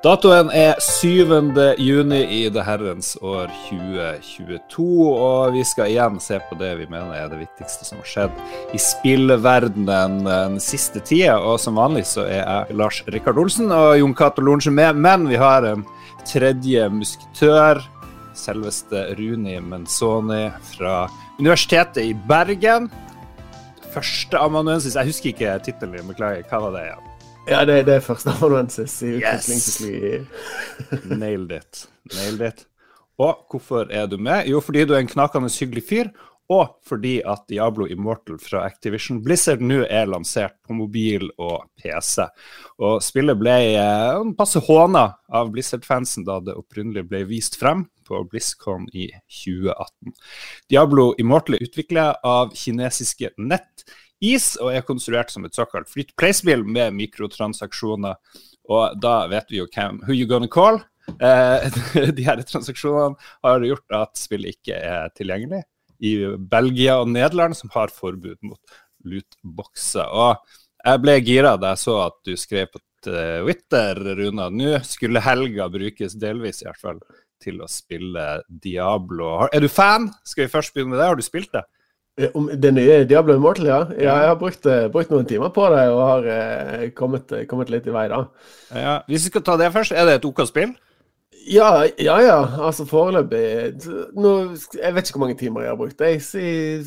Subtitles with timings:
[0.00, 1.28] Datoen er 7.
[1.76, 7.12] juni i det herrens år 2022, og vi skal igjen se på det vi mener
[7.18, 8.38] er det viktigste som har skjedd
[8.72, 11.34] i spillverdenen den siste tida.
[11.44, 15.28] Og som vanlig så er jeg Lars Rikard Olsen og Jon Cato Lorentzen med, men
[15.28, 15.84] vi har en
[16.24, 17.84] tredje musketør.
[18.40, 21.02] Selveste Runi Menzoni fra
[21.36, 22.88] Universitetet i Bergen.
[23.92, 26.48] Første amanuensis, jeg husker ikke tittelen din, beklager.
[26.48, 27.09] Hva var det igjen?
[27.50, 29.80] Ja, det, det er førsteamanuensis i Yes!
[31.10, 31.86] Nailed it.
[32.14, 32.66] Nailed it.
[33.20, 34.46] Og hvorfor er du med?
[34.48, 36.12] Jo, fordi du er en knakende hyggelig fyr,
[36.50, 42.24] og fordi at Diablo Immortal fra Activision Blizzard nå er lansert på mobil og PC.
[42.82, 48.24] Og spillet ble eh, passe håna av Blizzard-fansen da det opprinnelig ble vist frem på
[48.30, 49.12] BlizzCon i
[49.44, 50.14] 2018.
[50.70, 53.30] Diablo Immortal er utvikla av kinesiske
[54.20, 58.16] NetEase og er konstruert som et såkalt free med mikrotransaksjoner.
[58.68, 60.80] Og da vet vi jo hvem Who you gonna call?
[61.08, 65.62] Eh, de her transaksjonene har gjort at spillet ikke er tilgjengelig
[66.00, 68.60] i Belgia og Nederland, som har forbud mot
[69.04, 70.06] lootboxer.
[70.06, 70.36] Og
[70.84, 74.48] jeg ble gira da jeg så at du skrev på Twitter, Runa.
[74.52, 77.02] Nå skulle helga brukes, delvis i hvert fall,
[77.40, 79.48] til å spille Diablo.
[79.52, 80.10] Er du fan?
[80.24, 81.08] Skal vi først begynne med det?
[81.08, 81.64] Har du spilt det?
[82.18, 83.80] Eh, Om det nye Diablo Immortal, ja.
[83.94, 87.70] ja jeg har brukt, eh, brukt noen timer på det og har eh, kommet, kommet
[87.72, 88.24] litt i vei, da.
[88.74, 90.74] Ja, hvis vi skal ta det først, er det et OK spill?
[91.48, 92.40] Ja, ja, ja.
[92.60, 93.78] Altså foreløpig
[94.18, 94.32] nå,
[94.76, 96.02] Jeg vet ikke hvor mange timer jeg har brukt.
[96.04, 96.84] Jeg sier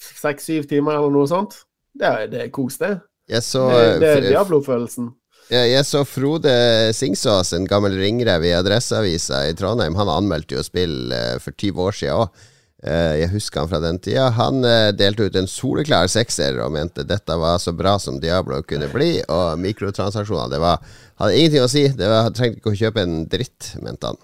[0.00, 1.60] seks-syv timer eller noe sånt.
[1.94, 2.96] Det er, det er kos, det.
[3.30, 5.12] Jeg så, Det, det er Diablo-følelsen.
[5.52, 6.52] jeg, jeg så Frode
[6.96, 9.94] Singsås, en gammel ringrev i Adresseavisa i Trondheim.
[9.98, 12.48] Han anmeldte jo spill eh, for 20 år siden òg.
[12.80, 14.30] Jeg husker han fra den tida.
[14.38, 18.62] Han eh, delte ut en soleklar sekser og mente dette var så bra som Diablo
[18.64, 19.10] kunne bli.
[19.28, 20.80] Og mikrotransaksjoner, det var,
[21.20, 21.84] hadde ingenting å si.
[21.96, 24.22] Det var, trengte ikke å kjøpe en dritt, mente han.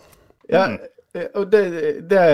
[0.48, 0.64] Ja,
[1.12, 1.62] eh, og det
[2.08, 2.24] det,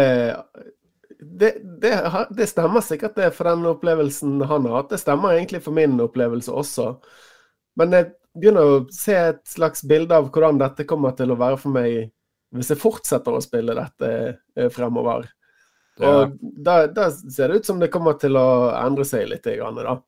[1.18, 1.92] det, det
[2.30, 4.92] det stemmer sikkert det for den opplevelsen han har hatt.
[4.94, 6.92] Det stemmer egentlig for min opplevelse også.
[7.80, 11.60] Men jeg begynner å se et slags bilde av hvordan dette kommer til å være
[11.60, 12.12] for meg
[12.52, 15.24] hvis jeg fortsetter å spille dette eh, fremover.
[16.00, 16.08] Ja.
[16.08, 19.44] Og da, da ser det ut som det kommer til å endre seg litt.
[19.44, 19.98] Grann, da.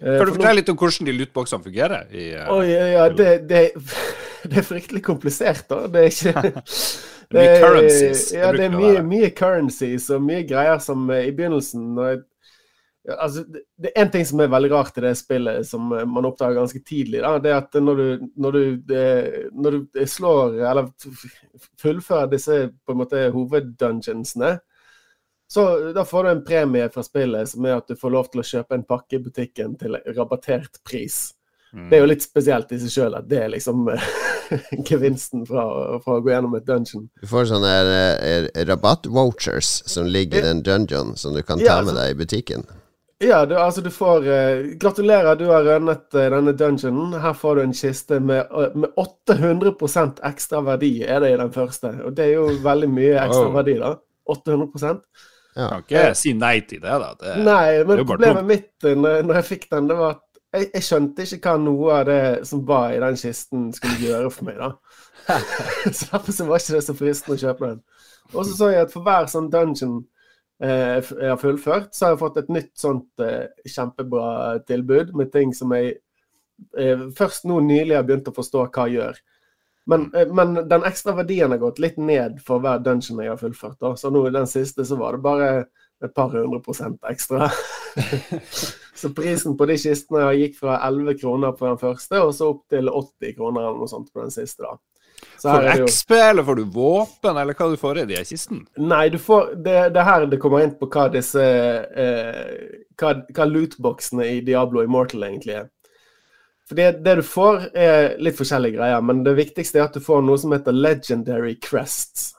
[0.00, 2.06] Eh, Kan du fortelle litt om hvordan de lootboxene fungerer?
[2.10, 3.64] I, uh, oh, ja, ja, det, det,
[4.50, 5.84] det er fryktelig komplisert, da.
[5.90, 6.54] Det er ikke
[7.34, 11.30] Det er mye currencies, Ja, det er mye, mye currencies og mye greier som eh,
[11.30, 12.18] i begynnelsen jeg,
[13.16, 16.58] altså, det, er én ting som er veldig rart i det spillet, som man oppdager
[16.60, 17.22] ganske tidlig.
[17.24, 18.92] Da, det er at når du, når du,
[19.52, 20.92] når du slår, eller
[21.80, 24.54] fullfører disse på en måte hoveddungeonsene,
[25.54, 28.42] så da får du en premie fra spillet som er at du får lov til
[28.42, 31.28] å kjøpe en pakke i butikken til rabattert pris.
[31.70, 31.88] Mm.
[31.90, 34.08] Det er jo litt spesielt i seg sjøl at det er liksom eh,
[34.90, 35.62] gevinsten fra,
[36.02, 37.04] fra å gå gjennom et dungeon.
[37.22, 41.76] Du får sånne eh, rabatt-vouchers som ligger i den en dungeon, som du kan Ja,
[41.76, 42.66] ta med altså- deg i butikken.
[43.22, 47.14] Ja, du, altså du får uh, Gratulerer, du har rønnet uh, denne dungeonen.
[47.22, 51.54] Her får du en kiste med, uh, med 800% ekstra verdi, er det i den
[51.54, 51.94] første.
[52.04, 53.54] Og det er jo veldig mye ekstra oh.
[53.54, 53.94] verdi, da.
[54.34, 54.98] 800
[55.54, 55.68] Ja.
[55.70, 57.10] Kan ikke si nei til det, da.
[57.20, 60.22] Det, Nei, men problemet mitt eh, når, når jeg fikk den, det var at
[60.54, 64.32] jeg, jeg skjønte ikke hva noe av det som var i den kisten, skulle gjøre
[64.34, 64.72] for meg, da.
[65.96, 67.84] så derfor så var ikke det så fristende å kjøpe den.
[68.32, 70.00] Og så så jeg at for hver sånn dungeon
[70.62, 75.32] eh, jeg har fullført, så har jeg fått et nytt sånt eh, kjempebra tilbud med
[75.34, 75.96] ting som jeg
[76.78, 79.22] eh, først nå nylig har begynt å forstå hva jeg gjør.
[79.86, 83.40] Men, eh, men den ekstra verdien har gått litt ned for hver dungeon jeg har
[83.40, 83.78] fullført.
[83.80, 83.94] Da.
[83.96, 85.50] Så nå i den siste så var det bare
[86.04, 87.50] et par hundre prosent ekstra.
[89.00, 92.64] så prisen på de kistene gikk fra 11 kroner på den første, og så opp
[92.72, 94.64] til 80 kroner eller noe sånt på den siste.
[94.64, 94.76] da.
[95.38, 98.64] Så Får du XP, eller får du våpen, eller hva du får i de kisten?
[98.80, 103.14] Nei, du får, det, det er her det kommer inn på hva disse eh, hva,
[103.36, 105.70] hva lootboxene i Diablo Immortal egentlig er.
[106.68, 110.22] For det, du får, er litt forskjellige greier, men det viktigste er at du får
[110.24, 112.30] noe som heter legendary crests.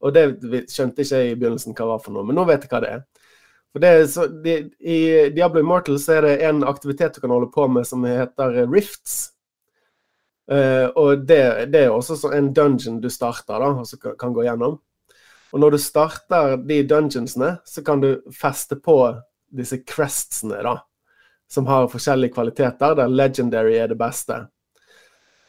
[0.00, 0.24] Og det
[0.72, 2.80] skjønte ikke jeg i begynnelsen hva det var for noe, men nå vet jeg hva
[2.84, 3.02] det er.
[3.80, 7.68] Det så, de, I Diablo Immortal så er det en aktivitet du kan holde på
[7.70, 9.28] med som heter rifts.
[10.50, 14.32] Uh, og det, det er også en dungeon du starter, da, og så kan, kan
[14.34, 14.80] gå gjennom.
[15.52, 18.96] Og når du starter de dungeonsene, så kan du feste på
[19.54, 20.78] disse crestsene, da.
[21.50, 24.44] Som har forskjellige kvaliteter, der legendary er det beste.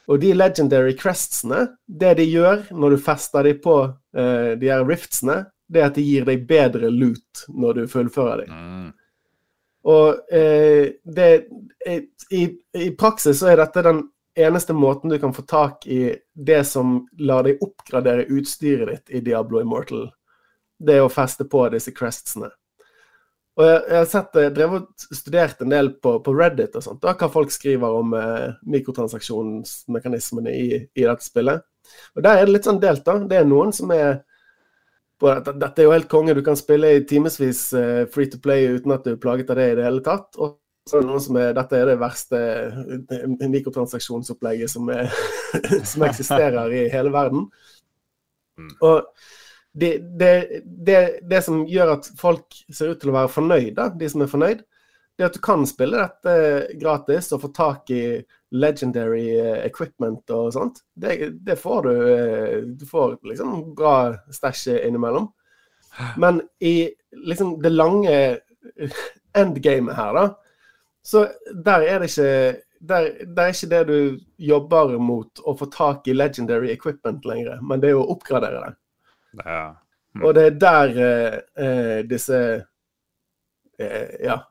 [0.09, 4.81] Og de legendary crestsene, det de gjør når du fester de på uh, de her
[4.88, 8.57] riftsene, det er at de gir deg bedre loot når du fullfører dem.
[8.57, 8.89] Mm.
[9.83, 11.30] Og eh, det,
[12.30, 12.42] i,
[12.77, 14.04] I praksis så er dette den
[14.38, 19.24] eneste måten du kan få tak i det som lar deg oppgradere utstyret ditt i
[19.25, 20.09] Diablo Immortal,
[20.81, 22.51] det er å feste på disse crestsene.
[23.59, 26.86] Og jeg, jeg har sett, jeg drev og studert en del på, på, Reddit og
[26.86, 31.65] sånt, da, hva folk skriver om eh, mikrotransaksjonsmekanismene i, i, dette spillet.
[32.15, 33.03] Og Der er det litt sånn delt.
[33.06, 33.18] da.
[33.27, 34.21] Det er noen som er
[35.21, 38.71] på, Dette er jo helt konge, du kan spille i timevis eh, free to play
[38.71, 40.31] uten at du er plaget av det i det hele tatt.
[40.39, 40.56] Og
[40.88, 45.12] så er det noen som er Dette er det verste eh, mikrotransaksjonsopplegget som, er,
[45.92, 47.45] som eksisterer i hele verden.
[48.57, 48.74] Mm.
[48.88, 49.04] Og
[49.73, 54.09] det, det, det, det, som gjør at folk ser ut til å være fornøyde, de
[54.12, 54.63] som er fornøyd,
[55.15, 58.03] det er at du kan spille dette gratis og få tak i
[58.57, 60.81] legendary eh, equipment og sånt.
[60.97, 61.91] Det, det får du.
[62.13, 63.95] Eh, du får liksom bra
[64.33, 65.29] stæsj innimellom.
[66.18, 66.89] Men i
[67.27, 68.18] liksom det lange
[69.38, 70.25] endgamet her, da,
[71.03, 71.25] så
[71.65, 76.07] der er det ikke der, der, er ikke det du jobber mot å få tak
[76.09, 78.77] i legendary equipment lenger, men det er jo å oppgradere det.
[79.39, 79.63] Ja.
[80.16, 80.25] Mm.
[80.28, 81.36] Og det er der eh,
[81.66, 82.39] eh, disse
[83.80, 84.42] eh, ja,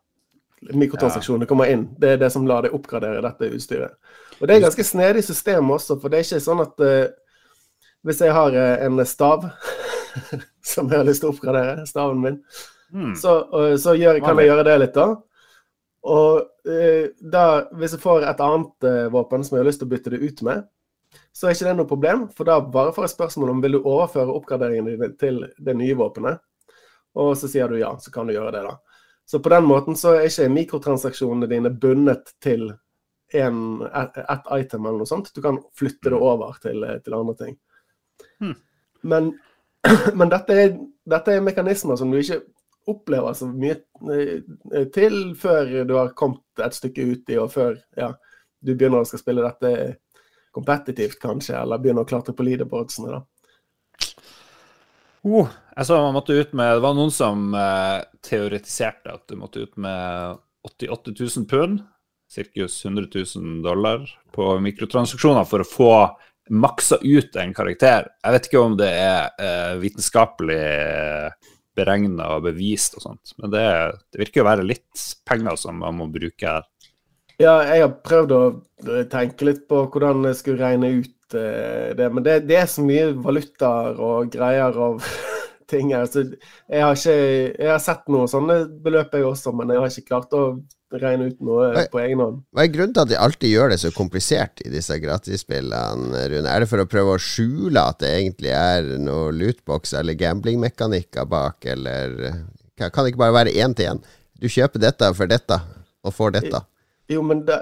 [0.73, 1.89] mikrotransaksjonene kommer inn.
[2.01, 3.97] Det er det som lar deg oppgradere dette utstyret.
[4.41, 7.13] Og det er ganske snedig system også, for det er ikke sånn at eh,
[8.09, 9.51] hvis jeg har eh, en stav
[10.73, 12.39] som jeg har lyst til å oppgradere, staven min,
[12.93, 13.15] mm.
[13.21, 13.43] så,
[13.81, 15.11] så gjør, kan jeg gjøre det litt, da.
[16.11, 17.47] Og eh, da,
[17.77, 20.45] hvis jeg får et annet våpen som jeg har lyst til å bytte det ut
[20.49, 20.65] med,
[21.33, 22.27] så er ikke det noe problem.
[22.37, 25.97] For da bare får jeg spørsmål om vil du overføre oppgraderingene dine til det nye
[25.99, 26.43] våpenet.
[27.19, 28.77] Og så sier du ja, så kan du gjøre det, da.
[29.31, 32.73] Så på den måten så er ikke mikrotransaksjonene dine bundet til
[33.33, 35.31] en, et, et, item eller noe sånt.
[35.35, 37.59] Du kan flytte det over til, til andre ting.
[38.43, 38.57] Hmm.
[39.07, 39.31] Men,
[40.19, 40.75] men dette, er,
[41.15, 42.41] dette, er, mekanismer som du ikke
[42.91, 43.77] opplever så mye
[44.11, 48.11] eh, til før du har kommet et stykke ut i, og før ja,
[48.59, 49.73] du begynner å skal spille dette
[50.55, 53.25] kompetitivt, kanskje, eller begynne å klatre på leaderboardsene, da.
[55.21, 59.35] Oh, jeg så man måtte ut med Det var noen som eh, teoretiserte at du
[59.37, 61.83] måtte ut med 88 000 pund,
[62.31, 62.43] ca.
[62.65, 63.07] 100
[63.37, 65.93] 000 dollar, på mikrotransaksjoner for å få
[66.51, 68.09] maksa ut en karakter.
[68.25, 70.65] Jeg vet ikke om det er eh, vitenskapelig
[71.77, 73.65] beregna og bevist og sånt, men det,
[74.11, 76.67] det virker å være litt penger som man må bruke her.
[77.41, 78.43] Ja, jeg har prøvd å
[79.09, 82.09] tenke litt på hvordan jeg skulle regne ut uh, det.
[82.13, 85.07] Men det, det, er så mye valutaer og greier av
[85.71, 86.05] ting her.
[86.11, 89.95] Så jeg har ikke Jeg har sett noen sånne beløp, jeg også, men jeg har
[89.95, 90.45] ikke klart å
[91.01, 92.41] regne ut noe hva, på egen hånd.
[92.53, 96.51] Hva er grunnen til at de alltid gjør det så komplisert i disse gratisspillene, Rune?
[96.51, 101.31] Er det for å prøve å skjule at det egentlig er noe lootbox eller gamblingmekanikker
[101.31, 102.19] bak, eller
[102.81, 104.05] Kan det ikke bare være én til én?
[104.41, 105.61] Du kjøper dette for dette,
[106.05, 106.63] og får dette.
[107.11, 107.59] Jo, men det,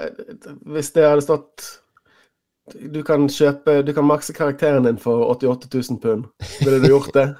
[0.68, 1.68] hvis det hadde stått
[2.92, 6.26] Du kan kjøpe Du kan makse karakteren din for 88 000 pund.
[6.60, 7.30] Ville du gjort det?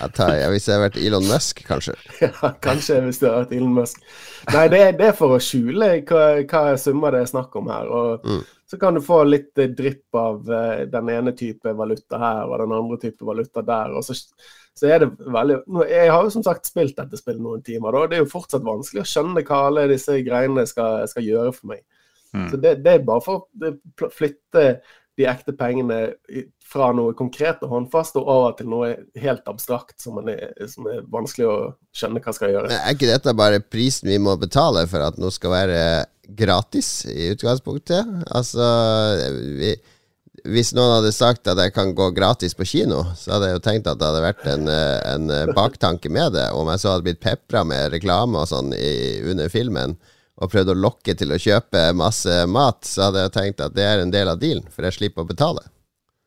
[0.00, 1.94] jeg tar, jeg, hvis jeg hadde vært Elon Musk, kanskje.
[2.24, 4.02] ja, kanskje hvis du hadde vært Elon Musk.
[4.50, 7.90] Nei, det det er for å skjule hva, hva summer det er snakk om her.
[8.00, 8.42] Og mm.
[8.72, 12.74] så kan du få litt drypp av uh, den ene type valuta her og den
[12.80, 13.94] andre type valuta der.
[13.94, 14.18] og så
[14.78, 15.58] så er det veldig
[15.88, 18.06] Jeg har jo som sagt spilt dette spillet noen timer, da.
[18.06, 21.72] Det er jo fortsatt vanskelig å skjønne hva alle disse greiene skal, skal gjøre for
[21.72, 21.82] meg.
[22.36, 22.46] Mm.
[22.52, 24.64] Så det, det, er bare for å flytte
[25.18, 25.98] de ekte pengene
[26.68, 31.02] fra noe konkret og håndfast og over til noe helt abstrakt som, er, som er
[31.10, 31.56] vanskelig å
[31.96, 32.70] skjønne hva skal gjøre.
[32.76, 35.80] Er ikke dette bare prisen vi må betale for at noe skal være
[36.38, 38.12] gratis i utgangspunktet?
[38.28, 38.68] Altså
[39.58, 39.74] vi
[40.44, 43.64] hvis noen hadde sagt at jeg kan gå gratis på kino, så hadde jeg jo
[43.64, 46.50] tenkt at det hadde vært en, eh, en eh, baktanke med det.
[46.54, 48.92] Om jeg så hadde blitt pepra med reklame og sånn i,
[49.30, 49.96] under filmen,
[50.38, 53.86] og prøvd å lokke til å kjøpe masse mat, så hadde jeg tenkt at det
[53.88, 55.64] er en del av dealen, for jeg slipper å betale.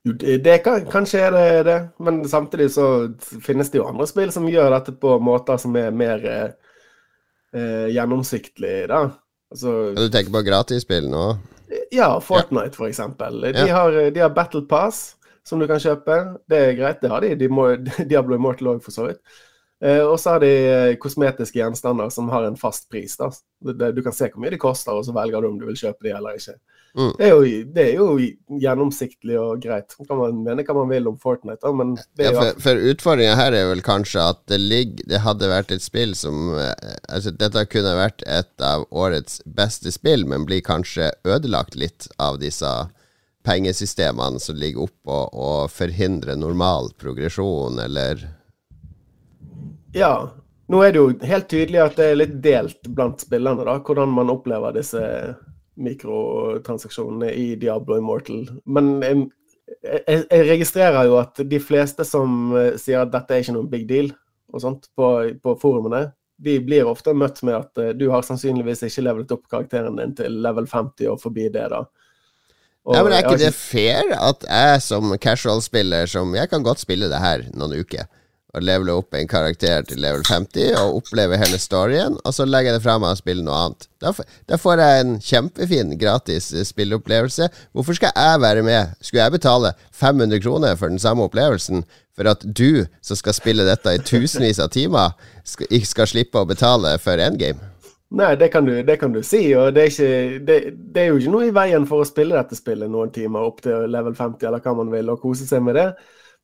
[0.01, 2.85] Det kan, kanskje er det det, men samtidig så
[3.21, 6.47] finnes det jo andre spill som gjør dette på måter som er mer eh,
[7.53, 9.01] eh da.
[9.51, 11.25] Altså, du tenker på gratisspill nå?
[11.91, 13.41] Ja, Fortnite, for eksempel.
[13.41, 15.15] De, har, de har Battle Pass
[15.47, 16.17] som du kan kjøpe.
[16.49, 17.35] Det er greit, det har de.
[17.39, 17.69] de må,
[18.11, 19.21] Diablo Immortal òg, for så vidt.
[19.81, 23.17] Eh, og så har de eh, kosmetiske gjenstander som har en fast pris.
[23.17, 23.31] da.
[23.91, 26.05] Du kan se hvor mye de koster, og så velger du om du vil kjøpe
[26.05, 26.57] de eller ikke.
[26.97, 27.11] Mm.
[27.17, 28.07] Det, er jo, det, er jo,
[28.59, 29.93] gjennomsiktig og greit.
[30.07, 33.55] Kan man mene hva man vil om Fortnite, da, men ja, For, for utfordringa her
[33.55, 37.63] er vel kanskje at det, ligger, det hadde vært et spill som eh, altså Dette
[37.71, 42.71] kunne vært et av årets beste spill, men blir kanskje ødelagt litt av disse
[43.47, 48.27] pengesystemene som ligger oppå og forhindrer normal progresjon, eller
[49.95, 50.31] Ja.
[50.71, 54.13] Nå er det jo helt tydelig at det er litt delt blant spillerne, da, hvordan
[54.15, 55.01] man opplever disse
[55.83, 58.45] mikrotransaksjonene i Diablo Immortal.
[58.65, 59.27] Men jeg,
[59.81, 63.71] jeg, jeg, registrerer jo at de fleste som eh, sier at dette er ikke noen
[63.71, 64.11] big deal
[64.51, 65.07] og sånt på,
[65.39, 66.09] på forumene,
[66.41, 70.15] de blir ofte møtt med at uh, du har sannsynligvis ikke levelet opp karakteren din
[70.17, 71.85] til level 50 og forbi det, da.
[72.81, 76.81] Og, ja, men Er ikke det fair at jeg som casual-spiller, som jeg kan godt
[76.81, 78.09] spille det her noen uker
[78.51, 82.71] og levele opp en karakter til level 50 og oppleve hele storyen, og så legger
[82.71, 83.87] jeg det fra meg og spiller noe annet.
[84.01, 84.13] Da,
[84.49, 87.47] da, får jeg en kjempefin gratis spilleopplevelse.
[87.71, 88.95] Hvorfor skal jeg være med?
[89.01, 91.85] Skulle jeg betale 500 kroner for den samme opplevelsen
[92.17, 95.15] for at du, som skal spille dette i tusenvis av timer,
[95.47, 97.71] skal, ikke skal slippe å betale for endgame?
[98.11, 100.55] Nei, det kan, du, det kan du si, og det er, ikke, det,
[100.91, 103.61] det er jo ikke noe i veien for å spille dette spillet noen timer opp
[103.63, 105.85] til level 50, eller hva man vil, og kose seg med det.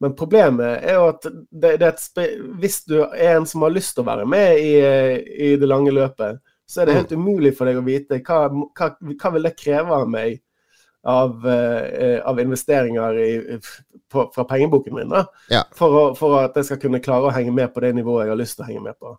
[0.04, 3.96] Men problemet er jo at det, det er hvis du er en som har lyst
[3.96, 4.74] til å være med i,
[5.48, 6.38] i det lange løpet,
[6.68, 7.24] så er det helt mm.
[7.24, 10.42] umulig for deg å vite hva, hva, hva vil det kreve av meg
[11.08, 13.60] av, uh, av investeringer i,
[14.12, 15.62] på, fra pengeboken min, da, ja.
[15.76, 18.34] for, å, for, at jeg skal kunne klare å henge med på det nivået jeg
[18.34, 19.14] har lyst til å henge med på.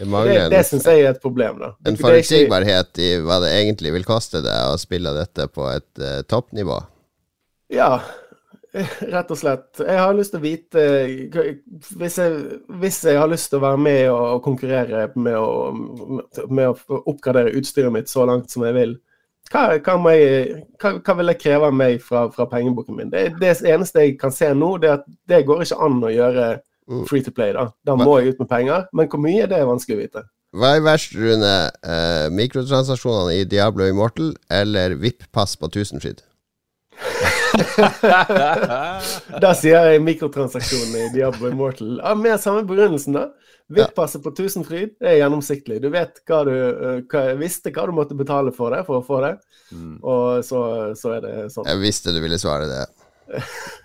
[0.00, 1.58] Det, det, det syns jeg er et problem.
[1.60, 1.74] da.
[1.84, 6.22] En forutsigbarhet i hva det egentlig vil koste deg å spille dette på et uh,
[6.30, 6.78] toppnivå?
[7.74, 7.98] Ja,
[9.14, 9.80] Rett og slett.
[9.82, 10.82] Jeg har lyst til å vite
[11.98, 12.34] hvis jeg,
[12.80, 15.72] hvis jeg, har lyst til å være med og konkurrere med å,
[16.46, 18.94] med å oppgradere utstyret mitt så langt som jeg vil,
[19.50, 23.10] hva, hva, jeg, hva, hva vil jeg kreve av meg fra, fra pengeboken min?
[23.10, 26.12] Det, det, eneste jeg kan se nå, det er at det går ikke an å
[26.12, 27.06] gjøre mm.
[27.10, 27.50] free to play.
[27.56, 28.86] Da Da må jeg ut med penger.
[28.94, 30.24] Men hvor mye, det er vanskelig å vite.
[30.54, 31.54] Hva er verst, Rune?
[31.82, 36.22] Eh, mikrotransaksjonene i Diablo Immortal eller VIP-pass på Tusenfryd?
[39.44, 41.98] da sier jeg mikrotransaksjonene i Diablo Immortal.
[41.98, 43.28] Ja, med samme begrunnelsen, da.
[43.70, 45.78] VIP-passet på Tusenfryd er gjennomsiktig.
[45.82, 49.06] Du vet hva du eh, hva, visste hva du måtte betale for det for å
[49.06, 49.36] få det,
[49.70, 49.92] mm.
[50.02, 50.62] og så,
[50.98, 51.68] så, er det sånn.
[51.70, 52.82] Jeg visste du ville svare det.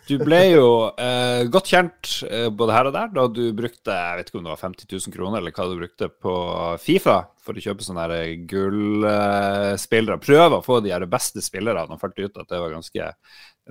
[0.07, 0.65] Du ble jo
[1.01, 4.47] eh, godt kjent eh, både her og der da du brukte jeg vet ikke om
[4.47, 6.35] det var 50 000 kroner eller hva du brukte på
[6.81, 8.19] Fifa for å kjøpe sånne
[8.49, 10.17] gullspillere.
[10.17, 13.11] Eh, Prøve å få de her beste spillerne og fant ut at det var ganske,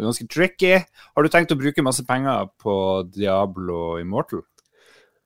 [0.02, 0.74] ganske tricky.
[1.14, 2.74] Har du tenkt å bruke masse penger på
[3.14, 4.42] Diablo Immortal?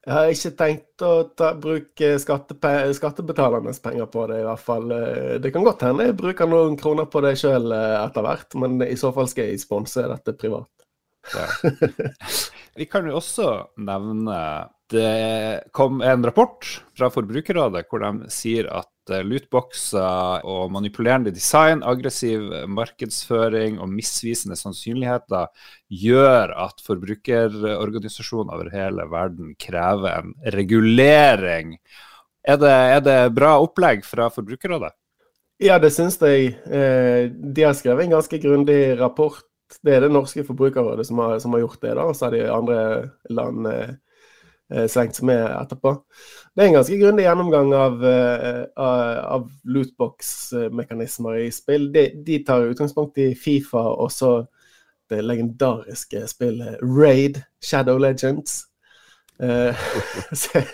[0.09, 4.93] Jeg har ikke tenkt å ta, bruke skattebetalernes penger på det, i hvert fall.
[4.95, 8.57] Eh, det kan godt hende jeg bruker noen kroner på det sjøl eh, etter hvert,
[8.63, 10.71] men i så fall skal jeg sponse dette privat.
[11.35, 11.45] Ja.
[12.79, 13.51] Vi kan jo også
[13.85, 14.39] nevne
[14.89, 16.65] det kom en rapport
[16.97, 25.49] fra Forbrukerrådet hvor de sier at lootboxer og manipulerende design, aggressiv markedsføring og misvisende sannsynligheter
[25.89, 31.77] gjør at forbrukerorganisasjoner over hele verden krever en regulering.
[32.49, 34.95] Er det, er det bra opplegg fra Forbrukerrådet?
[35.61, 36.55] Ja, det syns jeg.
[36.71, 39.43] Eh, de har skrevet en ganske grundig rapport.
[39.85, 42.07] Det er det norske forbrukerrådet som har, som har gjort det, da.
[42.07, 42.79] og så har de andre
[43.29, 44.08] land eh, Eh,
[44.69, 45.95] slengt seg med etterpå.
[46.53, 51.89] Det er en ganske grundig gjennomgang av, uh, av lootbox-mekanismer i spill.
[51.95, 54.33] De, de, tar utgangspunkt i Fifa og så
[55.09, 58.65] det legendariske spillet Raid, Shadow Legends.
[59.39, 59.71] Uh,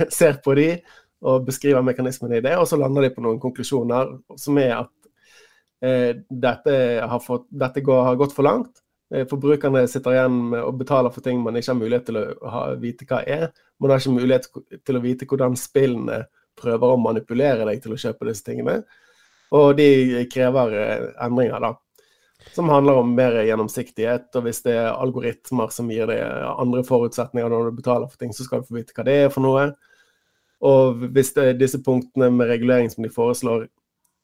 [0.09, 0.71] ser på de
[1.21, 5.11] og beskriver mekanismene i det, og så lander de på noen konklusjoner som er at
[5.85, 8.81] dette, har, fått, dette går, har gått for langt.
[9.13, 12.63] Forbrukerne sitter igjen med å betale for ting man ikke har mulighet til å ha,
[12.81, 13.51] vite hva er.
[13.79, 14.49] Man har ikke mulighet
[14.87, 16.25] til å vite hvordan spillene
[16.59, 18.81] prøver å manipulere deg til å kjøpe disse tingene.
[19.55, 21.75] Og de krever eh, endringer, da.
[22.55, 24.31] Som handler om mer gjennomsiktighet.
[24.37, 28.35] Og hvis det er algoritmer som gir deg andre forutsetninger når du betaler for ting,
[28.35, 29.69] så skal du få vite hva det er for noe.
[30.65, 33.67] Og hvis disse punktene med regulering som de foreslår,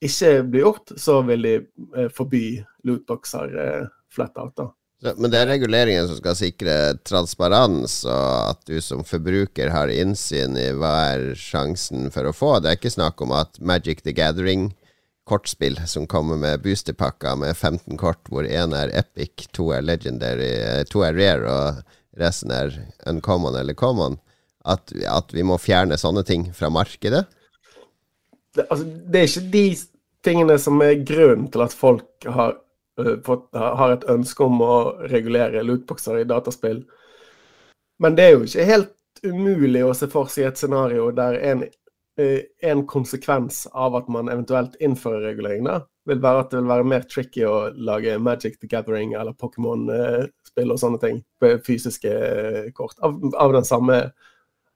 [0.01, 2.45] ikke blir gjort, så vil de eh, forby
[2.89, 4.57] lootboxer eh, flat out.
[4.57, 4.71] da.
[5.01, 6.75] Men det er reguleringen som skal sikre
[7.09, 12.59] transparens, og at du som forbruker har innsyn i hva er sjansen for å få.
[12.61, 17.97] Det er ikke snakk om at Magic the Gathering-kortspill som kommer med boosterpakker med 15
[18.01, 20.53] kort, hvor én er epic, to er legendary,
[20.93, 22.77] to er rare, og resten er
[23.09, 24.21] uncommon eller common,
[24.69, 27.25] at, at vi må fjerne sånne ting fra markedet?
[28.53, 29.69] Det, altså, det er ikke de
[30.21, 32.67] tingene som er grunnen til at folk har Eh,
[33.25, 34.75] fått, har et ønske om å
[35.11, 36.83] regulere lootboxer i dataspill.
[38.01, 41.65] Men det er jo ikke helt umulig å se for seg et scenario der en,
[42.19, 46.71] eh, en konsekvens av at man eventuelt innfører regulering, da, vil være at det vil
[46.71, 52.15] være mer tricky å lage Magic the Gathering eller Pokémon-spill og sånne ting på fysiske
[52.15, 52.97] eh, kort.
[53.05, 54.01] Av, av, den samme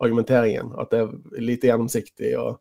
[0.02, 0.74] argumenteringen.
[0.78, 2.58] At det er lite gjennomsiktig og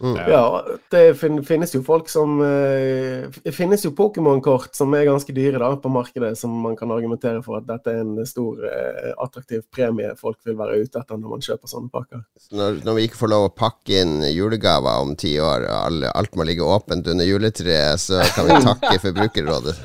[0.00, 0.14] Mm.
[0.30, 0.64] Ja,
[0.94, 5.72] det finnes jo folk som eh, Det finnes jo Pokémon-kort som er ganske dyre da,
[5.74, 10.14] på markedet, som man kan argumentere for at dette er en stor, eh, attraktiv premie
[10.18, 12.22] folk vil være ute etter når man kjøper sånne pakker.
[12.54, 16.38] Når, når vi ikke får lov å pakke inn julegaver om ti år, og alt
[16.38, 19.78] må ligge åpent under juletreet, så kan vi takke Forbrukerrådet.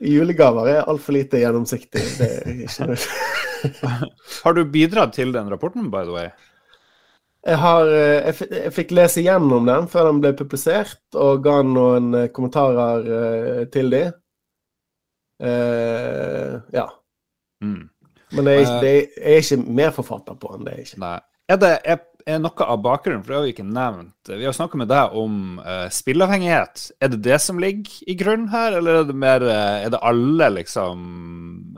[0.00, 2.04] Julegaver er altfor lite gjennomsiktig.
[2.16, 2.96] Det er ikke
[4.44, 6.30] Har du bidratt til den rapporten, by the way?
[7.46, 11.60] Jeg, har, eh, jeg, jeg, fikk lese gjennom den før den ble publisert, og ga
[11.62, 14.02] noen eh, kommentarer uh, til de.
[15.38, 16.88] Uh, ja.
[17.62, 17.86] Mm.
[18.34, 20.66] Men jeg, det, jeg er ikke medforfatter på den.
[20.66, 21.00] det er ikke.
[21.04, 21.18] Nei.
[21.48, 24.52] Er det er, er noe av bakgrunnen, for det har vi ikke nevnt Vi har
[24.52, 26.88] snakka med deg om uh, spillavhengighet.
[27.00, 30.50] Er det det som ligger i grunnen her, eller er det mer Er det alle,
[30.58, 31.06] liksom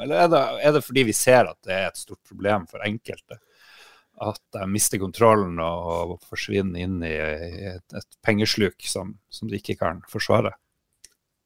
[0.01, 2.83] Eller er det, er det fordi vi ser at det er et stort problem for
[2.89, 3.39] enkelte?
[4.21, 9.79] At de mister kontrollen og, forsvinner inn i et, et pengesluk som, som, de ikke
[9.81, 10.53] kan forsvare.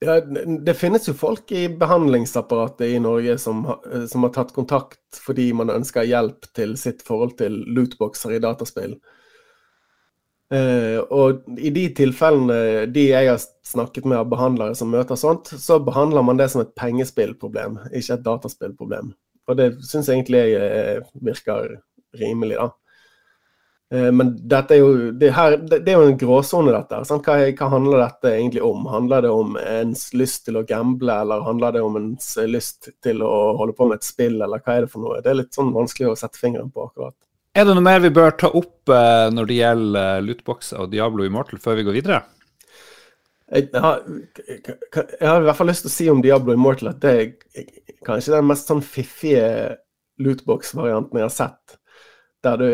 [0.04, 3.62] Ja, det finnes jo folk i behandlingsapparatet i Norge som,
[4.10, 8.98] som, har tatt kontakt fordi man ønsker hjelp til sitt forhold til lootboxer i dataspill.
[10.52, 15.48] Uh, og i de tilfellene de jeg har snakket med av behandlere som møter sånt,
[15.48, 19.14] så behandler man det som et pengespillproblem, ikke et dataspillproblem.
[19.48, 21.78] Og det syns jeg egentlig jeg virker
[22.20, 22.70] rimelig, da.
[23.94, 27.02] Eh, men dette er jo, det, her, det er jo en gråsone, dette.
[27.10, 28.86] Hva, hva, handler dette egentlig om?
[28.90, 33.22] Handler det om ens lyst til å gamble, eller handler det om ens lyst til
[33.24, 35.20] å holde på med et spill, eller hva er det for noe?
[35.24, 37.16] Det er litt sånn vanskelig å sette fingeren på akkurat.
[37.54, 40.88] Er det noe mer vi bør ta opp uh, når det gjelder uh, lootboxer og
[40.90, 42.24] Diablo Immortal, før vi går videre?
[43.54, 44.00] Jeg har,
[44.48, 47.68] jeg har, i hvert fall lyst til å si om Diablo Immortal at det er
[48.02, 49.46] kanskje den mest sånn fiffige
[50.24, 51.76] lootbox-varianten jeg har sett
[52.44, 52.68] der du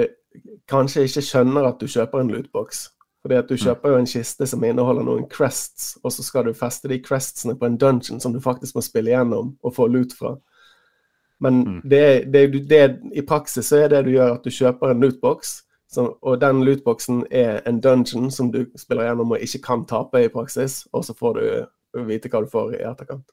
[0.70, 2.88] kanskje ikke skjønner at du kjøper en lootbox.
[3.22, 3.62] Fordi at du mm.
[3.64, 7.56] kjøper jo en kiste som inneholder noen crests, og så skal du feste de crestsene
[7.58, 10.36] på en dungeon som du faktisk må spille gjennom og få loot fra.
[11.40, 11.80] Men mm.
[11.84, 12.84] det, det, det,
[13.16, 15.58] i praksis så er det du gjør, at du kjøper en lootbox,
[15.90, 20.24] som, og den lootboxen er en dungeon som du spiller gjennom og ikke kan tape
[20.24, 23.26] i praksis, og så får du vite hva du får i etterkant.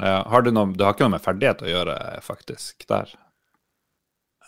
[0.00, 3.12] Ja, har du, noe, du har ikke noe med ferdighet å gjøre, faktisk, der?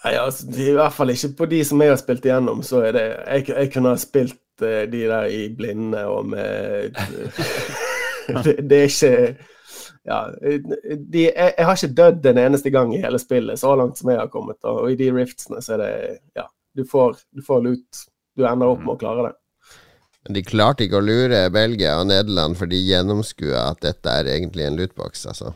[0.03, 2.63] Nei, altså, I hvert fall ikke på de som jeg har spilt igjennom.
[2.67, 6.97] så er det, Jeg, jeg kunne ha spilt uh, de der i blinde og med
[8.45, 9.13] det, det, er ikke
[10.07, 13.99] ja, de, jeg, jeg, har ikke dødd en eneste gang i hele spillet, så langt
[13.99, 14.59] som jeg har kommet.
[14.67, 15.93] Og, i de riftsene så er det
[16.39, 18.03] Ja, du får, du får lut.
[18.37, 19.37] Du ender opp med å klare det.
[20.27, 24.31] Men de klarte ikke å lure Belgia og Nederland, for de gjennomskua at dette er
[24.31, 25.51] egentlig en lootbox, altså.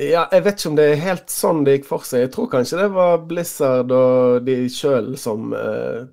[0.00, 2.24] Ja, jeg vet ikke om det er helt sånn det gikk for seg.
[2.24, 6.06] Jeg tror kanskje det var Blizzard og de sjøl som eh,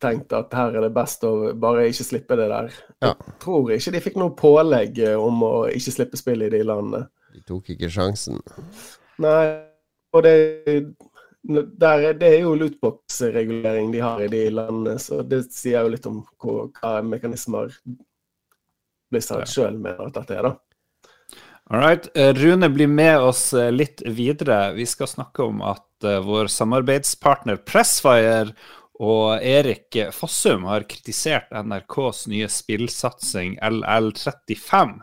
[0.00, 2.72] tenkte at her er det best å bare ikke slippe det der.
[3.04, 3.12] Ja.
[3.12, 6.62] Jeg tror ikke de fikk noe pålegg eh, om å ikke slippe spill i de
[6.64, 7.04] landene.
[7.34, 8.40] De tok ikke sjansen.
[9.20, 9.44] Nei,
[10.16, 10.34] og det,
[11.44, 16.08] der, det er jo lootbox-regulering de har i de landene, så det sier jo litt
[16.08, 17.76] om hva, mekanismer
[19.10, 19.52] Blizzard ja.
[19.52, 20.56] sjøl mener at dette er, da.
[21.72, 22.16] All right.
[22.16, 24.72] Eh, Rune blir med oss eh, litt videre.
[24.72, 28.56] Vi skal snakke om at uh, vår samarbeidspartner Pressfire
[28.98, 34.96] og Erik Fossum har kritisert NRKs nye spillsatsing LL35.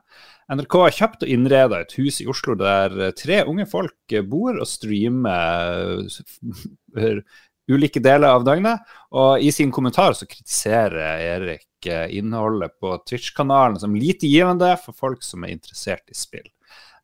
[0.57, 4.67] NRK har kjøpt og innreda et hus i Oslo der tre unge folk bor og
[4.67, 6.03] streamer
[7.71, 8.83] ulike deler av døgnet.
[9.15, 15.23] Og i sin kommentar så kritiserer Erik innholdet på Twitch-kanalen som lite givende for folk
[15.23, 16.47] som er interessert i spill.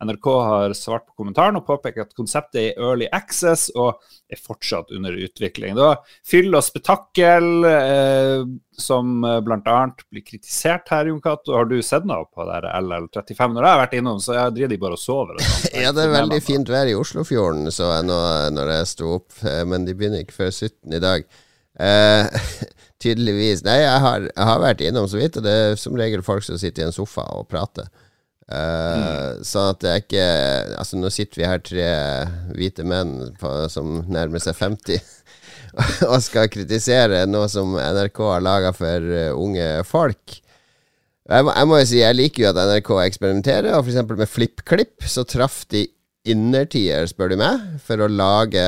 [0.02, 4.02] NRK har svart på kommentaren og påpeker at konseptet er early access og
[4.32, 5.78] er fortsatt under utvikling.
[5.78, 5.94] Da
[6.28, 8.46] Fyll og spetakkel, eh,
[8.80, 9.78] som bl.a.
[10.10, 11.54] blir kritisert her, Jon Cato.
[11.56, 13.54] Har du sett noe på det LL35?
[13.54, 15.38] Når jeg har vært innom, så jeg driver de bare og sover.
[15.38, 15.80] Og sånt.
[15.86, 18.20] ja, det er veldig fint vær i Oslofjorden, så jeg nå
[18.58, 21.28] når jeg sto opp, eh, men de begynner ikke før 17 i dag.
[21.80, 22.42] Eh,
[23.04, 23.64] tydeligvis.
[23.66, 26.46] Nei, jeg har, jeg har, vært innom så vidt, og det er som regel folk
[26.46, 27.90] som sitter i en sofa og prater.
[28.52, 29.44] Uh, mm.
[29.48, 30.24] Så at det er ikke
[30.76, 31.86] Altså, nå sitter vi her tre
[32.58, 35.00] hvite menn på, som nærmer seg 50
[36.12, 40.42] og skal kritisere noe som NRK har laga for uh, unge folk.
[41.24, 44.02] Jeg må, jeg må, jo si jeg liker jo at NRK eksperimenterer, og f.eks.
[44.12, 45.86] med FlippKlipp så traff de
[46.28, 48.64] innertier, spør du meg, for å lage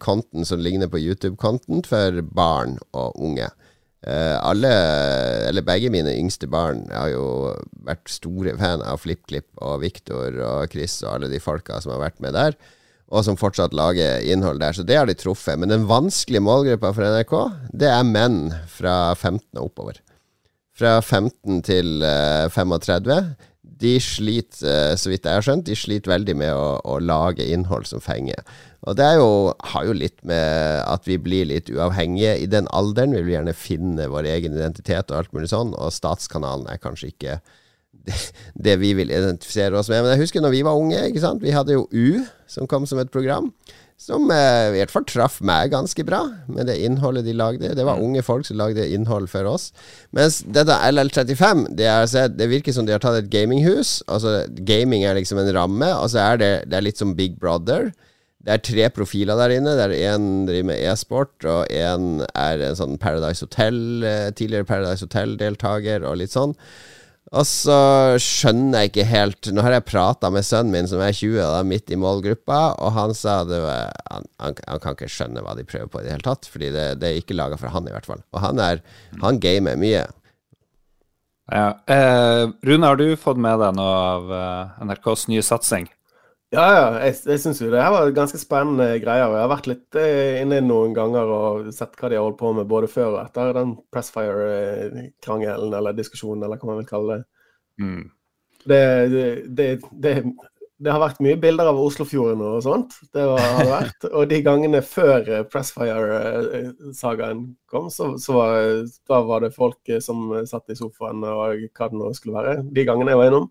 [0.00, 3.48] content som ligner på YouTube-content for barn og unge.
[4.00, 4.70] Uh, alle,
[5.50, 7.24] eller begge mine yngste barn har jo
[7.84, 12.06] vært store fan av FlippKlipp og Viktor og Chris og alle de folka som har
[12.06, 12.56] vært med der.
[13.10, 14.72] og som fortsatt lager innhold der.
[14.72, 15.58] Så det har de truffet.
[15.58, 17.34] Men den vanskelige målgruppa for NRK,
[17.74, 19.98] det er menn fra 15 og oppover.
[20.78, 23.18] Fra 15 til uh, 35.
[23.82, 27.50] De sliter, uh, så vidt jeg har skjønt, de sliter veldig med å, å lage
[27.50, 28.46] innhold som fenger.
[28.88, 33.12] Og det jo, har jo litt med at vi blir litt uavhengige i den alderen.
[33.12, 37.12] Vi vil gjerne finne vår egen identitet og alt mulig sånn, og Statskanalen er kanskje
[37.12, 37.40] ikke
[38.06, 38.16] det,
[38.54, 40.02] det, vi vil identifisere oss med.
[40.04, 41.44] Men jeg husker når vi var unge, ikke sant?
[41.44, 43.50] vi hadde jo U, som kom som et program.
[44.00, 47.74] Som eh, i hvert fall traff meg ganske bra med det innholdet de lagde.
[47.76, 48.04] Det var mm.
[48.06, 49.68] unge folk som lagde innhold for oss.
[50.16, 53.98] Mens dette LL35, det, er, det virker som de har tatt et gaminghus.
[54.08, 57.36] Altså Gaming er liksom en ramme, og så er det, det er litt som Big
[57.42, 57.90] Brother.
[58.40, 59.74] Det er tre profiler der inne.
[59.76, 65.04] Der Én driver med e-sport, og én er en sånn Paradise Hotel, eh, tidligere Paradise
[65.04, 66.56] Hotel-deltaker, og litt sånn.
[67.30, 67.76] Og så
[68.18, 71.60] skjønner jeg ikke helt Nå har jeg prata med sønnen min, som er 20, da,
[71.62, 75.54] midt i målgruppa, og han sa det var, han, han, han, kan ikke skjønne hva
[75.54, 77.86] de prøver på i det hele tatt, fordi det, det er ikke laga for han,
[77.86, 78.24] i hvert fall.
[78.34, 78.82] Og han er
[79.20, 80.08] Han gamer mye.
[81.50, 81.68] Ja.
[81.86, 85.88] Eh, Rune, har du fått med deg noe av eh, NRKs nye satsing?
[86.50, 86.86] Ja, ja.
[87.04, 89.30] Jeg, jeg syns jo det her var ganske spennende greier.
[89.36, 92.50] Jeg har vært litt eh, inne noen ganger og sett hva de har holdt på
[92.56, 97.28] med både før og etter den Pressfire-krangelen eller diskusjonen, eller hva man vil kalle det.
[97.84, 98.00] Mm.
[98.66, 98.80] Det,
[99.12, 102.98] det, det, det, har vært mye bilder av Oslofjorden og sånt.
[103.14, 104.08] Det har det vært.
[104.10, 108.58] Og de gangene før Pressfire-sagaen kom, så, så var,
[109.06, 112.58] da var det folk som satt i sofaen og hva det nå skulle være.
[112.74, 113.48] De gangene jeg var innom.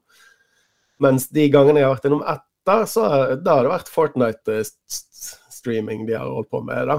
[1.00, 3.02] Mens de gangene jeg har vært innom ett da, så
[3.42, 6.82] da har det vært Fortnite-streaming de har holdt på med.
[6.92, 6.98] da.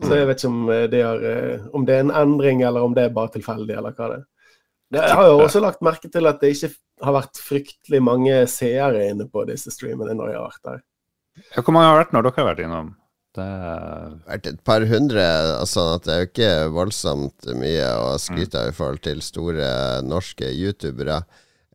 [0.00, 2.86] Så jeg vet ikke om, eh, de har, eh, om det er en endring, eller
[2.86, 4.26] om det er bare tilfeldig, eller hva det er.
[4.90, 6.72] Jeg har jo også lagt merke til at det ikke
[7.04, 10.80] har vært fryktelig mange seere inne på disse streamene når jeg har vært der.
[11.60, 12.88] Hvor mange har vært når dere har vært innom?
[13.38, 15.26] Det har vært et par hundre.
[15.60, 19.70] altså at Det er jo ikke voldsomt mye å skryte av i forhold til store
[20.02, 21.20] norske youtubere.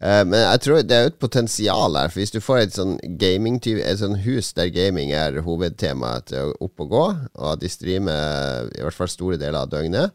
[0.03, 2.11] Uh, men jeg tror det er jo et potensial her.
[2.11, 6.51] For hvis du får et sånn gaming Et sånn hus der gaming er hovedtemaet til
[6.51, 7.05] å opp og gå,
[7.39, 10.11] og at de streamer i hvert fall store deler av døgnet,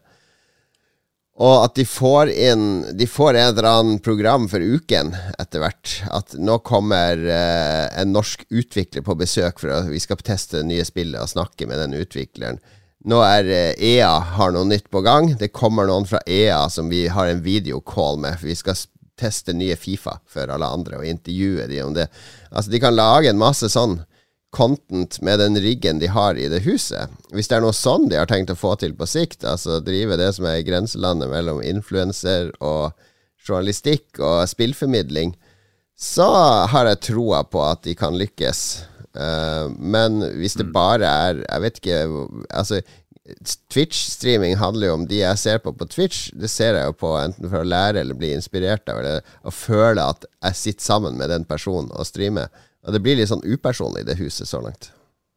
[1.41, 2.65] og at de får inn
[2.97, 5.95] De får en eller annen program for uken etter hvert.
[6.13, 10.69] At nå kommer uh, en norsk utvikler på besøk for at vi skal teste det
[10.69, 12.61] nye spillet og snakke med den utvikleren.
[13.09, 15.33] Nå er uh, EA har noe nytt på gang.
[15.39, 18.37] Det kommer noen fra EA som vi har en videocall med.
[18.37, 18.77] For vi skal
[19.21, 22.07] teste nye Fifa for alle andre og intervjue de om det.
[22.49, 24.01] Altså, de kan lage en masse sånn
[24.51, 27.11] content med den riggen de har i det huset.
[27.31, 30.19] Hvis det er noe sånn de har tenkt å få til på sikt, altså drive
[30.19, 32.91] det som er grenselandet mellom influenser og
[33.41, 35.33] journalistikk og spillformidling,
[35.95, 36.27] så
[36.71, 38.61] har jeg troa på at de kan lykkes.
[39.15, 40.71] Uh, men hvis det mm.
[40.71, 41.95] bare er Jeg vet ikke
[42.47, 42.77] Altså,
[43.73, 46.31] Twitch-streaming handler jo om de jeg ser på på Twitch.
[46.33, 49.53] Det ser jeg jo på enten for å lære eller bli inspirert av, eller å
[49.53, 52.49] føle at jeg sitter sammen med den personen og streamer.
[52.81, 54.89] Og det blir litt sånn upersonlig, det huset, så langt.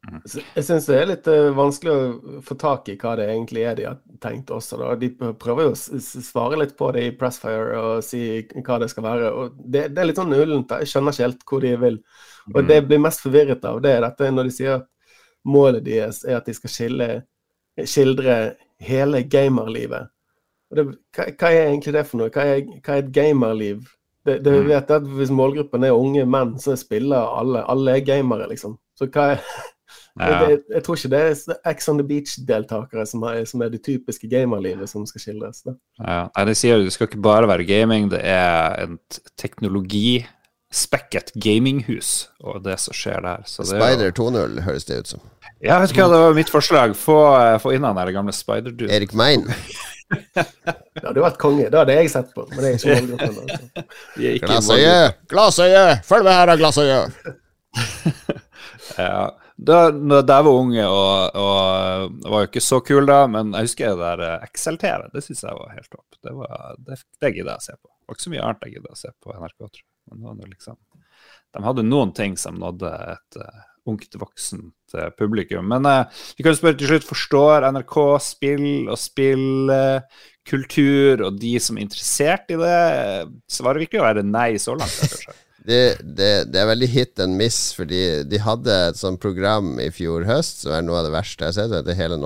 [0.05, 3.77] Jeg syns det er litt uh, vanskelig å få tak i hva det egentlig er
[3.77, 4.77] de har tenkt også.
[4.81, 4.91] Da.
[5.01, 5.09] De
[5.41, 8.21] prøver jo å svare litt på det i Pressfire og si
[8.65, 9.31] hva det skal være.
[9.31, 10.75] og Det, det er litt sånn ullent.
[10.81, 12.01] Jeg skjønner ikke helt hvor de vil.
[12.53, 12.67] Og mm.
[12.67, 14.91] det jeg blir mest forvirret av, det er dette når de sier at
[15.45, 17.09] målet deres er at de skal skille
[17.83, 20.11] skildre hele gamerlivet.
[20.75, 20.85] Det,
[21.15, 22.31] hva, hva, er egentlig det for noe?
[22.33, 23.85] Hva er, hva er et gamerliv?
[24.25, 24.67] Det, det mm.
[24.71, 27.61] vet at Hvis målgruppen er unge menn, så spiller alle.
[27.69, 28.77] Alle er gamere, liksom.
[28.97, 29.43] Så hva er
[30.19, 30.49] ja.
[30.49, 34.29] jeg, jeg, tror ikke det er Ex on the Beach-deltakere som, som, er det typiske
[34.31, 35.61] gamerlivet som skal skildres.
[35.67, 36.25] Ja.
[36.31, 38.97] Nei, de sier det skal ikke bare være gaming, det er en
[40.71, 43.43] teknologispekket gaminghus og det som skjer der.
[43.45, 45.21] Spider 2.0 høres det ut som.
[45.61, 46.95] Ja, vet du hva, det var mitt forslag.
[46.95, 48.91] Få, eh, få inn han der gamle spider-duden.
[48.91, 49.45] Erik Mein.
[50.35, 51.69] det hadde vært konge.
[51.69, 52.45] Det hadde jeg sett på.
[52.51, 53.39] Men det er ikke målgruppen.
[53.39, 54.35] Altså.
[54.45, 54.99] Glassøye!
[55.31, 55.85] Glassøye!
[56.05, 56.99] Følg med her, da, Glassøye!
[59.07, 59.25] ja.
[59.55, 63.69] Da, da jeg var unge og, og var jo ikke så kul da, men jeg
[63.69, 65.09] husker det der eh, XLT-et.
[65.15, 66.19] Det syns jeg var helt topp.
[66.19, 67.87] Det, var, det, det gidder jeg å se på.
[67.89, 69.89] Det var ikke så mye annet jeg gidder å se på NRK, tror jeg.
[70.11, 70.75] Liksom,
[71.55, 73.45] de hadde noen ting som nådde et uh,
[73.89, 75.65] ungt, voksent uh, publikum.
[75.71, 76.05] Men uh,
[76.37, 82.45] vi kan spørre til slutt, forstår NRK spill og spillkultur og de som er interessert
[82.53, 82.79] i det?
[83.51, 84.99] Svarer virker å være nei så langt?
[85.69, 89.89] det, det, det, er veldig hit and miss, fordi de hadde et sånt program i
[89.95, 91.73] fjor høst som er noe av det verste jeg har sett.
[91.73, 92.17] Det heter Hele,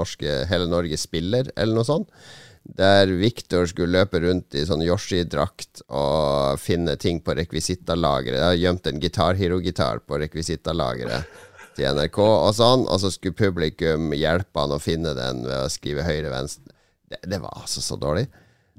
[0.52, 2.10] Hele Norge spiller, eller noe sånt
[2.78, 8.38] der Victor skulle løpe rundt i sånn Yoshi-drakt og finne ting på rekvisittalageret.
[8.38, 11.40] Jeg har gjemt en Gitar Hero-gitar på rekvisittalageret
[11.78, 15.72] til NRK og sånn, og så skulle publikum hjelpe han å finne den ved å
[15.72, 16.76] skrive høyre-venstre.
[17.10, 18.28] Det, det var altså så dårlig.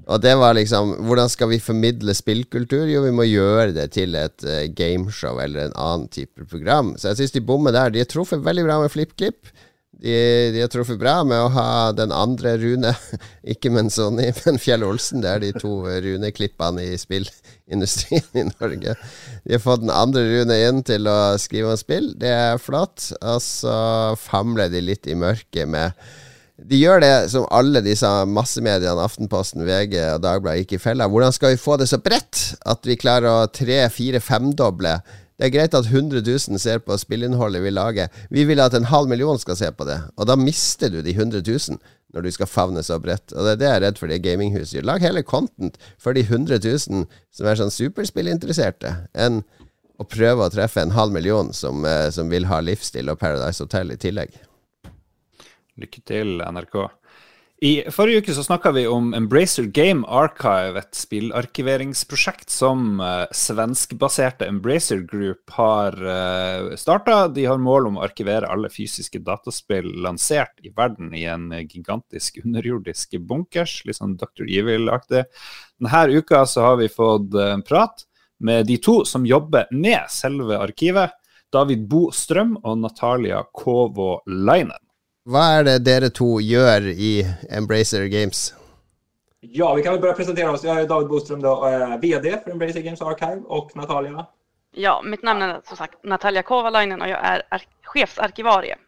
[0.09, 2.87] Og det var liksom Hvordan skal vi formidle spillkultur?
[2.89, 6.95] Jo, vi må gjøre det til et uh, gameshow eller en annen type program.
[6.97, 7.93] Så jeg syns de bommer der.
[7.93, 9.51] De er truffet veldig bra med FlippKlipp.
[10.01, 10.13] De,
[10.53, 12.95] de, har truffet bra med å ha den andre Rune,
[13.53, 15.21] ikke Menzoni, men Fjell Olsen.
[15.21, 18.97] Det er de to Rune-klippene i spillindustrien i Norge.
[19.45, 22.11] De har fått den andre Rune inn til å skrive om spill.
[22.17, 23.11] Det er flott.
[23.21, 23.77] Og så
[24.17, 25.93] famler de litt i mørket med
[26.69, 31.07] de gjør det som alle disse massemediene, Aftenposten, VG og Dagbladet, gikk i fella.
[31.09, 34.99] Hvordan skal vi få det så bredt at vi klarer å tre, fire, femdoble?
[35.41, 38.11] Det er greit at 100 000 ser på spillinnholdet vi lager.
[38.29, 39.95] Vi vil at en halv million skal se på det.
[40.21, 41.79] Og da mister du de 100 000
[42.13, 43.33] når du skal favne så bredt.
[43.33, 44.85] Og det er det jeg er redd for det gaminghuset gjør.
[44.91, 49.41] Lag heller content for de 100 000 som er sånn superspillinteresserte, enn
[49.97, 53.65] å prøve å treffe en halv million som, eh, som vil ha livsstil og Paradise
[53.65, 54.37] Hotel i tillegg.
[55.81, 56.83] Lykke til, NRK.
[57.63, 64.47] I forrige uke så snakka vi om Embracer Game Archive, et spillarkiveringsprosjekt som uh, svenskbaserte
[64.49, 67.27] Embracer Group har uh, eh, starta.
[67.29, 72.41] De har mål om å arkivere alle fysiske dataspill lansert i verden i en gigantisk
[72.41, 74.49] underjordisk bunkers, litt sånn Dr.
[74.49, 75.27] Evil-aktig.
[75.77, 78.07] Denne uka så har vi fått en prat
[78.41, 81.13] med de to som jobber med selve arkivet.
[81.53, 84.81] David Bo Strøm og Natalia Kovo Leinen.
[85.29, 87.21] Hva er det dere to gjør i
[87.53, 88.55] Embracer Games?
[89.41, 90.63] Ja, vi kan vel bare presentere oss.
[90.65, 91.53] Jeg er David Boström, då,
[92.01, 94.25] VD for Embracer Games Archive og Natalia.
[94.73, 98.79] Ja, mitt navn er som sagt Natalia Kovalainen og jeg er sjefsarkivarie.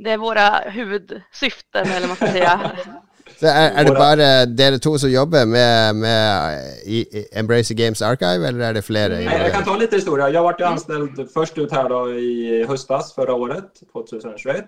[0.00, 2.44] Det er våre hovedsyfter, eller man skal si.
[3.40, 8.44] Er, er, det bare dere to som jobber med, med i, i Embracer Games Archive,
[8.48, 9.20] eller er det flere?
[9.22, 10.26] Nei, jeg kan ta litt historie.
[10.34, 14.66] Jeg ble ansatt først ut her da, i høstas forrige året, 2021.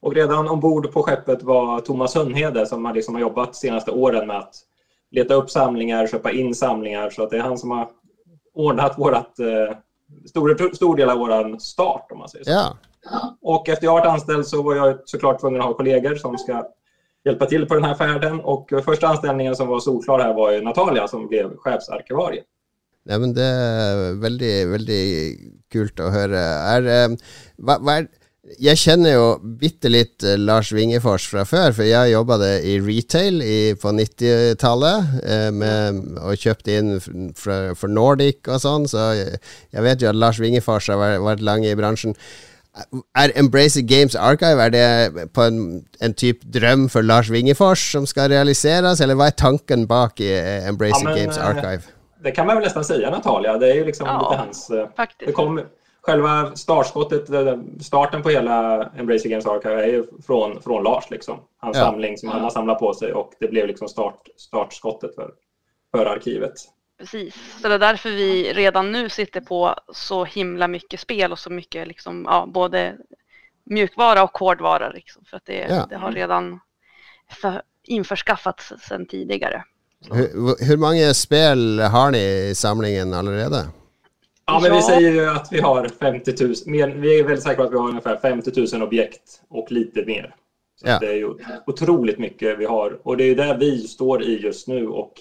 [0.00, 3.90] Och redan ombord på skeppet var Thomas Sundhede som har, liksom har jobbat de senaste
[3.90, 4.54] åren med att
[5.10, 7.10] leta upp samlingar, köpa in samlingar.
[7.10, 7.88] Så att det är han som har
[8.54, 9.76] ordnat vårat, eh,
[10.28, 12.50] stor, stor del av vår start om man säger så.
[12.50, 12.76] Ja.
[13.42, 16.64] Och efter jag varit anställd så var jag såklart tvungen att ha kollegor som ska
[17.24, 18.40] hjälpa till på den här färden.
[18.40, 22.42] Och första anställningen som var solklar här var ju Natalia som blev chefsarkivarie.
[23.08, 25.02] Men det er veldig, veldig
[25.72, 26.40] kult å høre.
[26.74, 27.14] Er, eh,
[27.56, 28.08] hva, hva er
[28.56, 29.24] jeg kjenner jo
[29.60, 35.16] bitte litt uh, Lars Vingefors fra før, for jeg jobba i retail i, på 90-tallet.
[35.22, 35.62] Eh,
[36.22, 39.40] og kjøpte inn for, for Nordic og sånn, så jeg,
[39.74, 42.16] jeg, vet jo at Lars Vingefors har vært, vært lang i bransjen.
[43.18, 48.06] Er Embracer Games Archive Er det på en, en type drøm for Lars Vingefors som
[48.06, 51.94] skal realiseres, eller hva er tanken bak i uh, Embracer ja, men, Games Archive?
[52.22, 53.56] Det kan man vel nesten si, Natalia.
[53.58, 55.60] Det er jo liksom ja, lite hans det kom,
[56.08, 57.28] själva startskottet,
[57.80, 61.10] starten på hela Embracer Games Archive är ju från, från Lars.
[61.10, 61.40] Liksom.
[61.58, 61.84] Hans ja.
[61.84, 65.30] samling som han har samlat på sig och det blev liksom start, startskottet för,
[65.90, 66.52] för arkivet.
[66.98, 71.38] Precis, så det är därför vi redan nu sitter på så himla mycket spel och
[71.38, 72.96] så mycket liksom, ja, både
[73.64, 74.90] mjukvara och hårdvara.
[74.90, 75.86] Liksom, för att det, ja.
[75.90, 76.60] det har redan
[77.30, 79.64] för, införskaffats sedan tidigare.
[80.10, 83.66] Hur, hur många spel har ni i samlingen allerede?
[84.48, 86.54] Ja, men vi säger ju att vi har 50 000.
[86.66, 90.04] Mer, vi är väldigt säkra på att vi har ungefär 50 000 objekt och lite
[90.06, 90.34] mer.
[90.76, 90.98] Så ja.
[90.98, 91.34] Det är ju
[91.66, 95.12] otroligt mycket vi har och det är där vi står i just nu och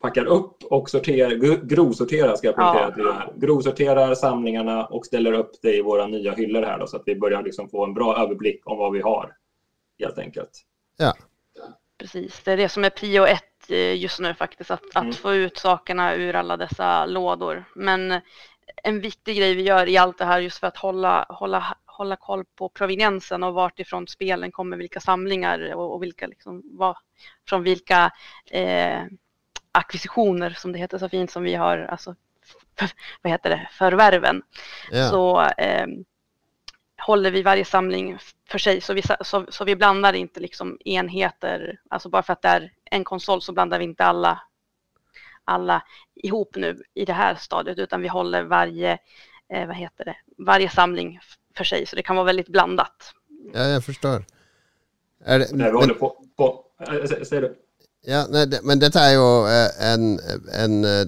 [0.00, 3.32] packar upp och sorterar, grovsorterar ska jag poängtera att vi gör.
[3.36, 7.16] Grovsorterar samlingarna och ställer upp det i våra nya hyllor här då, så att vi
[7.16, 9.32] börjar liksom få en bra överblick om vad vi har
[9.98, 10.50] helt enkelt.
[10.96, 11.14] Ja.
[11.98, 15.14] Precis, det är det som är prio ett eh, just nu faktiskt, att, att mm.
[15.14, 17.64] få ut sakerna ur alla dessa lådor.
[17.74, 18.20] Men
[18.82, 22.16] en viktig grej vi gör i allt det här just för att hålla, hålla, hålla
[22.16, 26.98] koll på proveniensen och vart fra spelen kommer, vilka samlingar och, och vilka liksom, var,
[27.48, 28.10] från vilka
[28.50, 29.02] eh,
[29.72, 32.14] akquisitioner som det heter så fint som vi har, alltså
[32.78, 32.90] för,
[33.22, 34.42] vad heter det, förvärven.
[34.92, 35.10] Yeah.
[35.10, 35.86] Så eh,
[37.06, 41.80] håller vi varje samling för sig så vi, så, så vi blandar inte liksom enheter,
[41.90, 44.40] alltså bara för att det är en konsol så blandar vi inte alla
[45.44, 45.82] alla
[46.14, 48.98] ihop nu i det här stadiet, utan vi håller varje,
[49.52, 51.20] eh, vad heter det, varje samling
[51.56, 53.14] för sig, så det kan vara väldigt blandat.
[53.52, 54.24] Ja, jag förstår.
[55.24, 56.64] Er det, men, håller på, på
[57.24, 57.56] Säger du?
[58.06, 60.18] Ja, nei, det, men dette er jo eh, en,
[60.52, 61.06] en eh,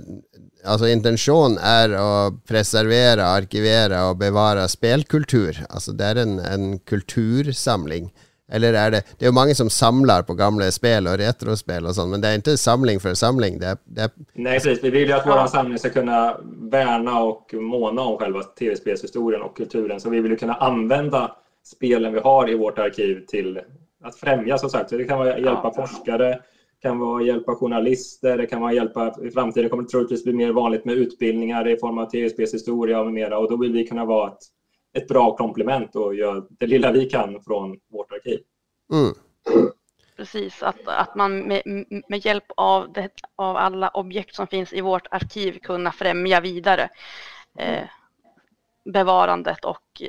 [0.66, 2.06] Altså, intensjonen er å
[2.48, 5.60] preservere, arkivere og bevare spelkultur.
[5.68, 8.08] Altså, det er en, en kultursamling.
[8.52, 11.96] Eller er det Det er jo mange som samler på gamle spel og retrospel og
[11.96, 13.58] sånn, men det er ikke samling for samling.
[13.58, 14.12] Det er, det er...
[14.34, 14.82] Nei, precis.
[14.82, 16.20] Vi vil jo at vår samling skal kunne
[16.72, 19.98] verne og måne om selve TV-spillhistorien og kulturen.
[20.00, 21.26] Så vi vil jo kunne anvende
[21.66, 24.90] spelen vi har i vårt arkiv til å fremme, som sagt.
[24.90, 26.30] Så det kan være hjelpe forskere,
[26.76, 30.32] det kan vara hjälpa journalister, det kan vara hjälpa, i framtiden kommer det troligtvis bli
[30.32, 34.04] mer vanligt med utbildningar i form av tv-spelshistoria og mera och då vill vi kunna
[34.04, 34.38] vara ett,
[34.96, 38.40] ett bra komplement och göra det lilla vi kan från vårt arkiv.
[38.92, 39.14] Mm.
[40.16, 41.62] Precis, att, att man med,
[42.08, 46.88] med hjälp av, det, av alla objekt som finns i vårt arkiv kunna främja vidare.
[47.58, 47.84] Eh,
[48.92, 50.02] bevarandet och,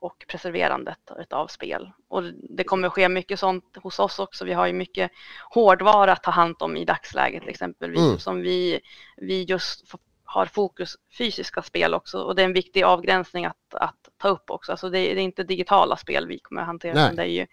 [0.00, 0.98] och preserverandet
[1.30, 1.92] av spel.
[2.08, 4.44] Och det kommer ske mycket sånt hos oss också.
[4.44, 5.10] Vi har ju mycket
[5.50, 8.18] hårdvara att ta hand om i dagsläget exempelvis mm.
[8.18, 8.80] som vi,
[9.16, 9.88] vi just
[10.30, 14.50] har fokus fysiska spel också och det är en viktig avgränsning att, att ta upp
[14.50, 14.72] också.
[14.72, 17.26] Alltså det, är, det är inte digitala spel vi kommer att hantera, utan det är
[17.26, 17.46] ju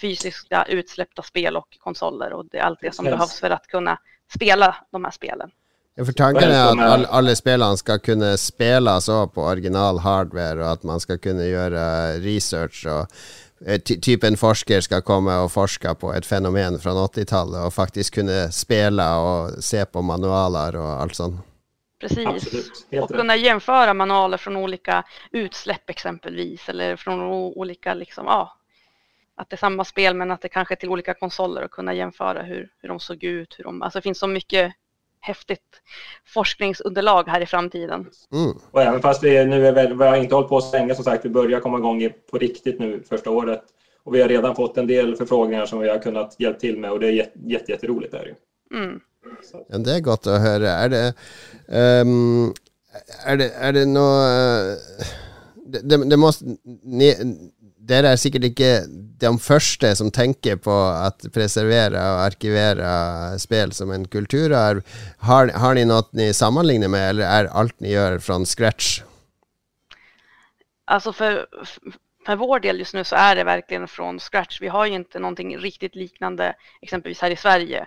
[0.00, 3.98] fysiska utsläppta spel och konsoler och det är allt det som behövs för att kunna
[4.34, 5.50] spela de här spelen.
[5.94, 10.64] Ja, för tanken är att all, alla skal ska kunna spela så på original hardware
[10.64, 13.06] och att man ska kunna göra research och
[13.68, 18.14] eh, typ en forskare ska komma och forska på et fenomen från 80-talet och faktiskt
[18.14, 21.49] kunna spela og se på manualer og alt sånt.
[22.00, 28.56] Precis, och kunna jämföra manualer från olika utsläpp exempelvis eller från olika, liksom, ja,
[29.40, 31.94] att det är samma spel men att det kanske är till olika konsoler och kunna
[31.94, 33.54] jämföra hur, hur de såg ut.
[33.58, 34.72] Hur de, alltså det finns så mycket
[35.20, 35.82] häftigt
[36.26, 38.10] forskningsunderlag här i framtiden.
[38.32, 38.58] Mm.
[38.70, 41.04] Och även fast vi nu är väl, vi har inte hållit på så länge som
[41.04, 43.62] sagt, vi börjar komma igång på riktigt nu första året.
[44.02, 46.92] Och vi har redan fått en del förfrågningar som vi har kunnat hjälpa till med
[46.92, 48.14] och det är jätte, jätte, jätteroligt.
[48.14, 48.24] Är
[48.70, 48.76] det.
[48.76, 49.00] Mm.
[49.70, 50.70] Ja, det er godt å høre.
[50.70, 51.02] Er det,
[51.68, 52.52] um,
[53.24, 55.08] er det, er det något...
[55.70, 57.12] Det, det, måste, ni,
[57.90, 58.70] dere er sikkert ikke
[59.20, 62.90] de første som tenker på at preservere og arkivere
[63.42, 64.82] spill som en kulturarv.
[65.28, 69.00] Har, har ni noe ni sammenligner med, eller er alt ni gjør, fra scratch?
[70.90, 71.44] Altså för,
[72.30, 74.60] för vår del just nu så är det verkligen från scratch.
[74.60, 77.86] Vi har ju inte någonting riktigt liknande exempelvis här i Sverige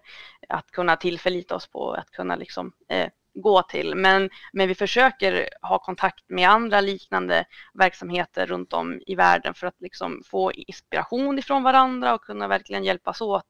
[0.49, 3.95] att kunna tillförlita oss på, att kunna liksom eh, gå till.
[3.95, 9.67] Men, men vi försöker ha kontakt med andra liknande verksamheter runt om i världen för
[9.67, 13.45] att liksom få inspiration ifrån varandra och kunna verkligen hjälpas åt.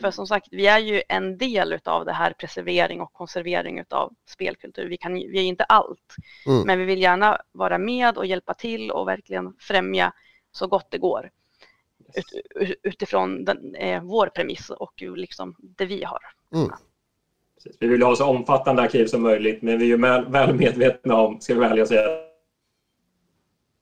[0.00, 4.12] För som sagt, vi är ju en del av det här preservering och konservering av
[4.28, 4.88] spelkultur.
[4.88, 6.14] Vi, kan, vi är inte allt,
[6.46, 6.62] mm.
[6.66, 10.12] men vi vill gärna vara med och hjälpa till och verkligen främja
[10.52, 11.30] så gott det går
[12.14, 16.20] ut, utifrån den, eh, vår premiss och liksom det vi har.
[16.54, 16.70] Mm.
[17.80, 21.54] Vi vill ha så omfattande arkiv som möjligt, men vi är väl medvetna om, ska
[21.54, 22.08] vi välja att säga,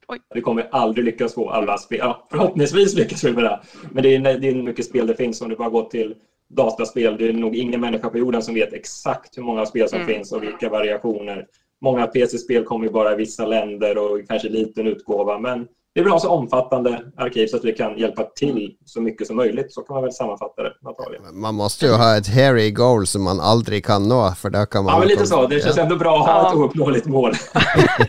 [0.07, 0.19] Oj.
[0.33, 1.99] Vi kommer aldrig lyckas få alla spel.
[2.01, 3.59] Ja, förhoppningsvis lyckas vi med det.
[3.91, 5.41] Men det är, det är mycket spel det finns.
[5.41, 6.15] Om du bara går till
[6.47, 10.01] dataspel, det är nog ingen människa på jorden som vet exakt hur många spel som
[10.01, 10.13] mm.
[10.13, 11.47] finns och vilka variationer.
[11.81, 15.39] Många PC-spel kommer bara i vissa länder och kanske liten utgåva.
[15.39, 19.27] Men vi vill ha så omfattande arkiv så att vi kan hjälpa till så mycket
[19.27, 19.73] som möjligt.
[19.73, 20.73] Så kan man väl sammanfatta det.
[20.81, 21.21] Natalia.
[21.31, 24.31] Man måste ju ha ett hairy goal som man aldrig kan nå.
[24.31, 25.47] För där kan man ja, men lite så.
[25.47, 25.83] Det känns ja.
[25.83, 27.33] ändå bra att ha ett ouppnåeligt mål.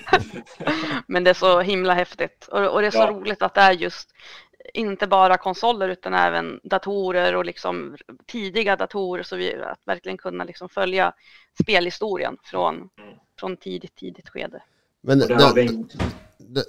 [1.06, 2.48] men det är så himla häftigt.
[2.52, 3.10] Och, och det är så ja.
[3.10, 4.08] roligt att det är just
[4.74, 10.44] inte bara konsoler utan även datorer och liksom tidiga datorer så vi att verkligen kunna
[10.44, 11.12] liksom följa
[11.62, 12.90] spelhistorien från, mm.
[13.40, 14.62] från tidigt, tidigt skede.
[15.00, 15.22] Men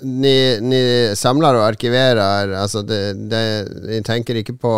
[0.01, 0.81] ni, ni,
[1.15, 2.53] samler og arkiverer.
[2.57, 4.73] Altså de tenker ikke på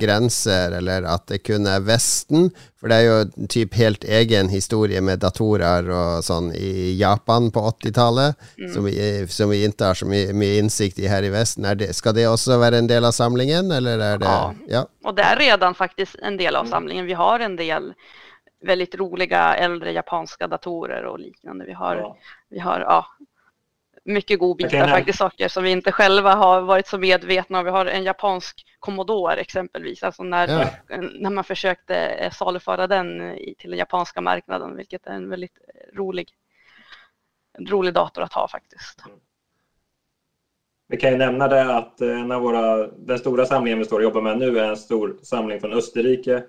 [0.00, 2.50] grenser eller at det kun er Vesten.
[2.80, 7.48] For det er jo en typ helt egen historie med datorer og sånn i Japan
[7.54, 8.68] på 80-tallet, mm.
[8.74, 8.90] som,
[9.32, 11.66] som, vi ikke har så mye, mye innsikt i her i Vesten.
[11.80, 14.84] Det, skal det også være en del av samlingen, eller er det Ja, ja.
[15.06, 17.08] Og det er redan faktisk en del av samlingen.
[17.08, 17.92] Vi har en del
[18.66, 21.64] väldigt roliga äldre japanska datorer och liknande.
[21.64, 22.16] Vi har, ja.
[22.50, 23.06] vi har ja,
[24.06, 27.64] mycket godbitar faktiskt, saker som vi inte själva har varit så medvetna om.
[27.64, 31.00] Vi har en japansk Commodore exempelvis, alltså när, ja.
[31.18, 35.58] när man försökte eh, saluföra den till den japanska marknaden, vilket är en väldigt
[35.94, 36.28] rolig,
[37.58, 39.02] en rolig dator att ha faktiskt.
[40.88, 43.96] Vi kan ju nämna det att eh, en av våra, den stora samlingen vi står
[43.96, 46.42] och jobbar med nu är en stor samling från Österrike.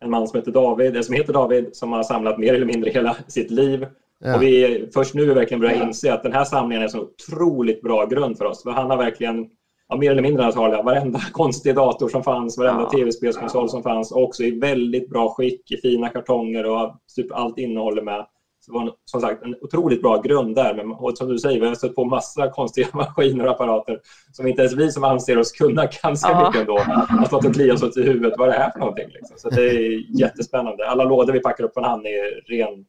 [0.00, 3.16] En man som heter David, som heter David, som har samlat mer eller mindre hela
[3.28, 3.86] sitt liv
[4.24, 4.36] Ja.
[4.36, 7.82] Och vi först nu verkligen börjar inse att den här samlingen är en så otroligt
[7.82, 8.62] bra grund för oss.
[8.62, 9.46] För han har verkligen,
[9.88, 12.90] ja, mer eller mindre Natalia, varenda konstig dator som fanns, varenda ja.
[12.90, 18.02] tv-spelskonsol som fanns, också i väldigt bra skick, i fina kartonger och typ allt innehåller
[18.02, 18.26] med.
[18.64, 20.74] Så det var som sagt en otroligt bra grund där.
[20.74, 24.00] Men, och som du säger, vi har stött på massa konstiga maskiner och apparater
[24.32, 26.46] som inte ens vi som anser oss kunna ganska ja.
[26.46, 28.34] mycket ändå har stått och kliat oss i huvudet.
[28.38, 29.08] Vad är det här för någonting?
[29.08, 29.36] Liksom.
[29.38, 30.88] Så det är jättespännande.
[30.88, 32.84] Alla lådor vi packar upp en hand är ren,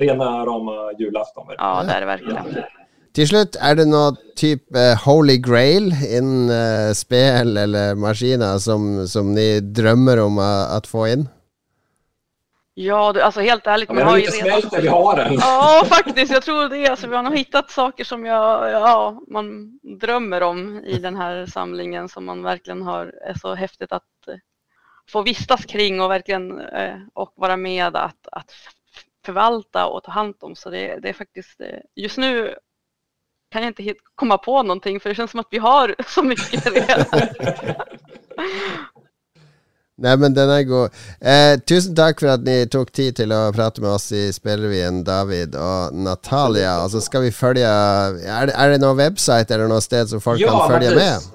[0.00, 1.54] rena rama julafton.
[1.58, 2.64] Ja, det er det virkelig.
[3.10, 9.02] Til slutt, er det noe type uh, holy grail innen uh, spill eller maskiner som,
[9.10, 11.26] som ni drømmer om uh, att få inn?
[12.74, 13.88] Ja, du, alltså helt ärligt.
[13.88, 14.82] Ja, men har ju redan...
[14.82, 15.34] vi har den.
[15.34, 16.32] Ja, faktiskt.
[16.32, 16.88] Jag tror det.
[16.88, 21.46] Alltså, vi har nog hittat saker som jag, ja, man drömmer om i den här
[21.46, 24.02] samlingen som man verkligen har, är så häftigt att
[25.08, 26.60] få vistas kring och verkligen
[27.14, 28.52] och vara med att, att
[29.30, 30.56] förvalta och ta hand om.
[30.56, 31.60] Så det, det är faktiskt,
[31.96, 32.54] just nu
[33.52, 36.66] kan jag inte komma på någonting för det känns som att vi har så mycket
[36.66, 37.06] redan.
[40.00, 40.94] Nei, men den er god.
[41.20, 45.02] Eh, tusen takk for at ni tok tid til å prate med oss i Spillrevyen,
[45.04, 46.78] David og Natalia.
[46.80, 50.24] Og så skal vi følge Er det, er det noen website eller noe sted som
[50.24, 51.28] folk ja, kan følge med?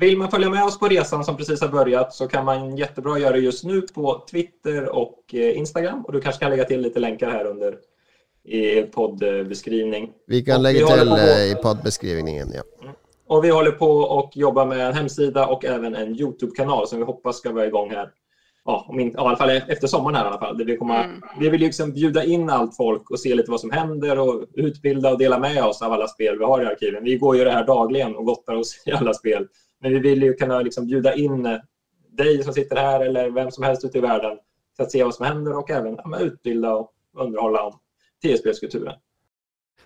[0.00, 3.18] Vill man följa med oss på resan som precis har börjat så kan man jättebra
[3.18, 6.04] göra det just nu på Twitter och eh, Instagram.
[6.04, 7.78] Och du kanske kan lägga till lite länkar här under
[8.44, 10.10] i poddbeskrivning.
[10.26, 12.62] Vi kan lägga till eh, i poddbeskrivningen, ja.
[13.26, 16.98] Og Och vi håller på och jobbar med en hemsida och även en Youtube-kanal som
[16.98, 18.10] vi hoppas ska vara igång här.
[18.64, 20.64] Ja, om inte, ja, i alla fall efter sommaren här i alla fall.
[20.64, 21.20] vi, kommer, mm.
[21.40, 25.10] vi vill liksom bjuda in allt folk och se lite vad som händer och utbilda
[25.10, 27.04] och dela med oss av alla spel vi har i arkiven.
[27.04, 29.46] Vi går ju det här dagligen och gottar oss i alla spel.
[29.80, 31.60] Men vi vill ju kunna liksom bjuda in
[32.10, 34.38] dig som sitter här eller vem som helst ute i världen
[34.76, 37.72] för att se vad som händer och även ja, utbilda och underhålla om
[38.22, 38.94] TSB-kulturen.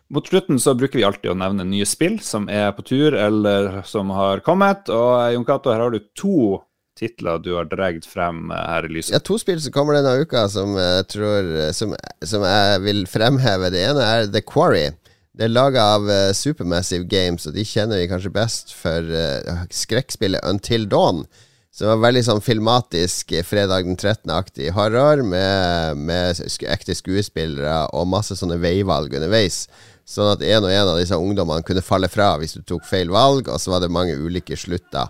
[0.08, 3.80] Mot slutten så bruker vi alltid å nevne nye spill som er på tur eller
[3.88, 4.90] som har kommet.
[4.92, 6.60] Og Jon Cato, her har du to
[6.98, 9.14] titler du har dratt frem eh, her i lyset.
[9.16, 13.72] Ja, to spill som kommer denne uka som jeg tror som, som jeg vil fremheve.
[13.72, 14.90] Det ene er The Quarry.
[15.32, 19.62] Det er laga av uh, Supermassive Games, og de kjenner vi kanskje best for uh,
[19.72, 21.22] skrekkspillet Until Dawn.
[21.72, 28.36] Som var veldig sånn filmatisk fredag den 13.-aktig horror med, med ekte skuespillere og masse
[28.36, 29.62] sånne veivalg underveis.
[30.04, 33.08] Sånn at en og en av disse ungdommene kunne falle fra hvis du tok feil
[33.14, 35.08] valg, og så var det mange ulike slutter.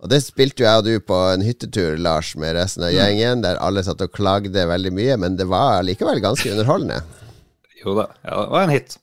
[0.00, 3.44] Og det spilte jo jeg og du på en hyttetur, Lars, med resten av gjengen,
[3.44, 7.02] der alle satt og klagde veldig mye, men det var likevel ganske underholdende.
[7.84, 8.96] Jo da, ja, det var en hit.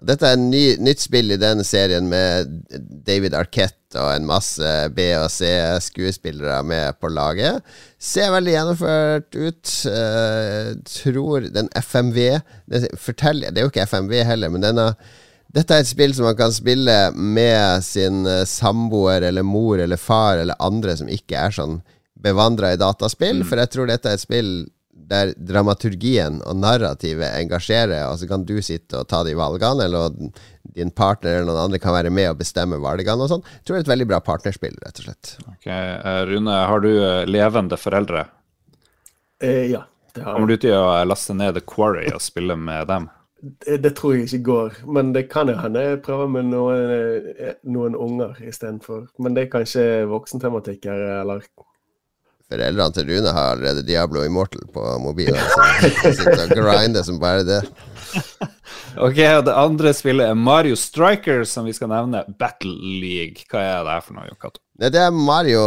[0.00, 2.48] Dette er et ny, nytt spill i denne serien med
[3.04, 7.60] David Arquette og en masse B- og C-skuespillere med på laget.
[8.00, 9.74] Ser veldig gjennomført ut.
[9.84, 12.20] Uh, tror den FMV
[12.70, 14.92] den forteller, det er jo ikke FMV heller, men denne
[15.50, 19.98] dette er et spill som man kan spille med sin uh, samboer eller mor eller
[19.98, 21.80] far eller andre som ikke er sånn
[22.20, 23.48] bevandra i dataspill, mm.
[23.48, 24.52] for jeg tror dette er et spill
[25.10, 30.10] der dramaturgien og narrativet engasjerer, og så kan du sitte og ta de valgene, eller
[30.76, 33.46] din partner eller noen andre kan være med og bestemme valgene og sånn.
[33.58, 35.32] Jeg tror det er et veldig bra partnerspill, rett og slett.
[35.46, 38.26] Ok, eh, Rune, har du eh, levende foreldre?
[39.42, 39.86] Eh, ja.
[40.10, 40.36] Det har jeg.
[40.36, 43.08] Kommer du til å laste ned The Quarry og spille med dem?
[43.40, 46.90] Det, det tror jeg ikke går, men det kan jo hende jeg prøver med noen,
[47.32, 49.06] eh, noen unger istedenfor.
[49.22, 51.46] Men det er kanskje voksentematikk her, eller
[52.50, 55.38] Foreldrene til Rune har allerede Diablo Immortal på mobilen.
[56.02, 57.60] Så sitter og grinder som bare det.
[59.06, 62.24] ok, og Det andre spillet er Mario Striker, som vi skal nevne.
[62.40, 63.46] Battle League.
[63.50, 64.62] Hva er det her for noe, Jon Cato?
[64.80, 65.60] Det er Mario,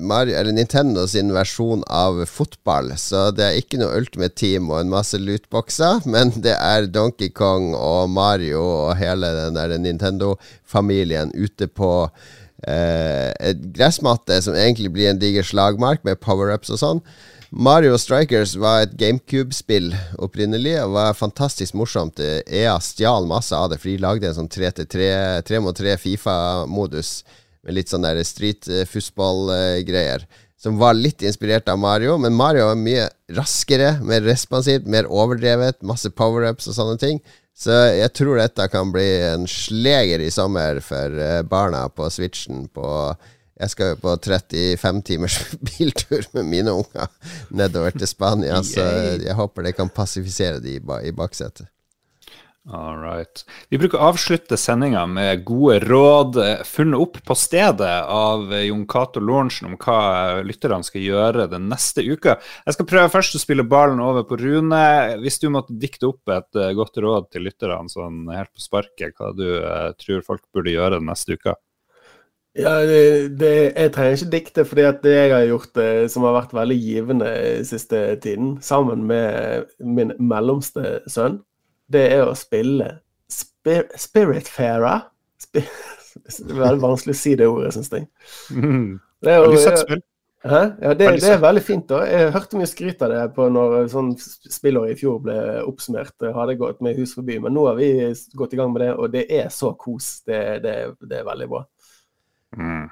[0.00, 2.94] Mario, eller Nintendo sin versjon av fotball.
[2.98, 7.28] Så det er ikke noe Ultimate Team og en masse lootboxer, men det er Donkey
[7.30, 12.34] Kong og Mario og hele den der Nintendo-familien ute på eh,
[12.64, 17.02] et gressmatte som egentlig blir en diger slagmark med power-ups og sånn.
[17.52, 22.18] Mario Strikers var et GameCube-spill opprinnelig og var fantastisk morsomt.
[22.18, 27.22] EA stjal masse av det, for de lagde en sånn 3 mot 3 Fifa-modus
[27.62, 30.26] med litt sånn der street football-greier.
[30.58, 35.82] Som var litt inspirert av Mario, men Mario var mye raskere, mer responsivt, mer overdrevet,
[35.86, 37.20] masse power-ups og sånne ting.
[37.56, 42.66] Så jeg tror dette kan bli en sleger i sommer for eh, barna på Switchen.
[42.68, 43.14] På,
[43.56, 45.38] jeg skal jo på 35 timers
[45.70, 47.08] biltur med mine unger
[47.48, 48.84] nedover til Spania, så
[49.22, 51.70] jeg håper det kan passifisere de i baksetet.
[52.66, 53.44] All right.
[53.70, 58.64] Vi bruker å avslutte sendinga med gode råd eh, funnet opp på stedet av eh,
[58.66, 62.34] Jon Cato Lorentzen om hva lytterne skal gjøre den neste uka.
[62.66, 64.82] Jeg skal prøve først å spille ballen over på Rune.
[65.22, 69.30] Hvis du måtte dikte opp et godt råd til lytterne sånn helt på sparket, hva
[69.36, 71.54] du eh, tror folk burde gjøre den neste uka?
[72.56, 76.38] Ja, det, det, jeg trenger ikke dikte, fordi det jeg har gjort eh, som har
[76.38, 77.32] vært veldig givende
[77.68, 81.42] siste tiden, sammen med min mellomste sønn,
[81.92, 82.96] det er å spille
[83.30, 85.06] Spir Spiritfarer.
[85.42, 85.66] Spir
[86.24, 88.06] det er veldig vanskelig å si det ordet, syns jeg.
[88.54, 89.00] Mm.
[89.26, 89.96] Det er jo.
[90.46, 90.58] Hæ?
[90.78, 91.88] Ja, det, det, er veldig fint.
[91.88, 92.02] da.
[92.06, 96.14] Jeg hørte mye skryt av det på når sånn spillåret i fjor ble oppsummert.
[96.36, 97.40] Hadde gått med hus forbi.
[97.42, 97.88] Men nå har vi
[98.36, 100.20] gått i gang med det, og det er så kos.
[100.28, 101.64] Det, det, det er veldig bra.
[102.60, 102.84] Mm.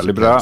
[0.00, 0.34] Veldig bra.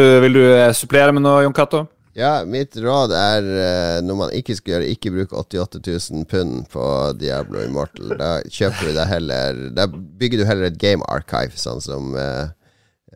[0.00, 1.84] Du, vil du eh, supplere med noe, Jon Cato?
[2.18, 5.78] Ja, mitt råd er uh, når man ikke skal gjøre Ikke bruke 88
[6.10, 6.84] 000 pund på
[7.20, 8.16] Diablo Immortal.
[8.18, 12.50] Da kjøper du deg heller Da bygger du heller et game archive, sånn som uh,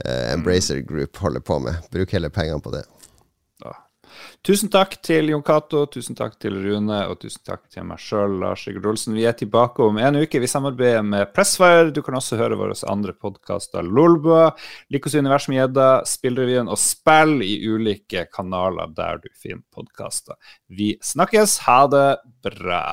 [0.05, 1.83] Embracer Group holder på med.
[1.95, 2.85] Bruk heller pengene på det.
[4.45, 8.35] Tusen takk til Jon Cato, tusen takk til Rune, og tusen takk til meg sjøl,
[8.43, 9.15] Lars Sigurd Olsen.
[9.17, 10.43] Vi er tilbake om en uke.
[10.43, 11.89] Vi samarbeider med Pressfire.
[11.97, 14.51] Du kan også høre våre andre podkaster, Lolbua,
[14.93, 20.37] Likos univers med gjedda, Spillrevyen og Spill i ulike kanaler der du finner podkaster.
[20.69, 21.63] Vi snakkes.
[21.65, 22.09] Ha det
[22.45, 22.85] bra.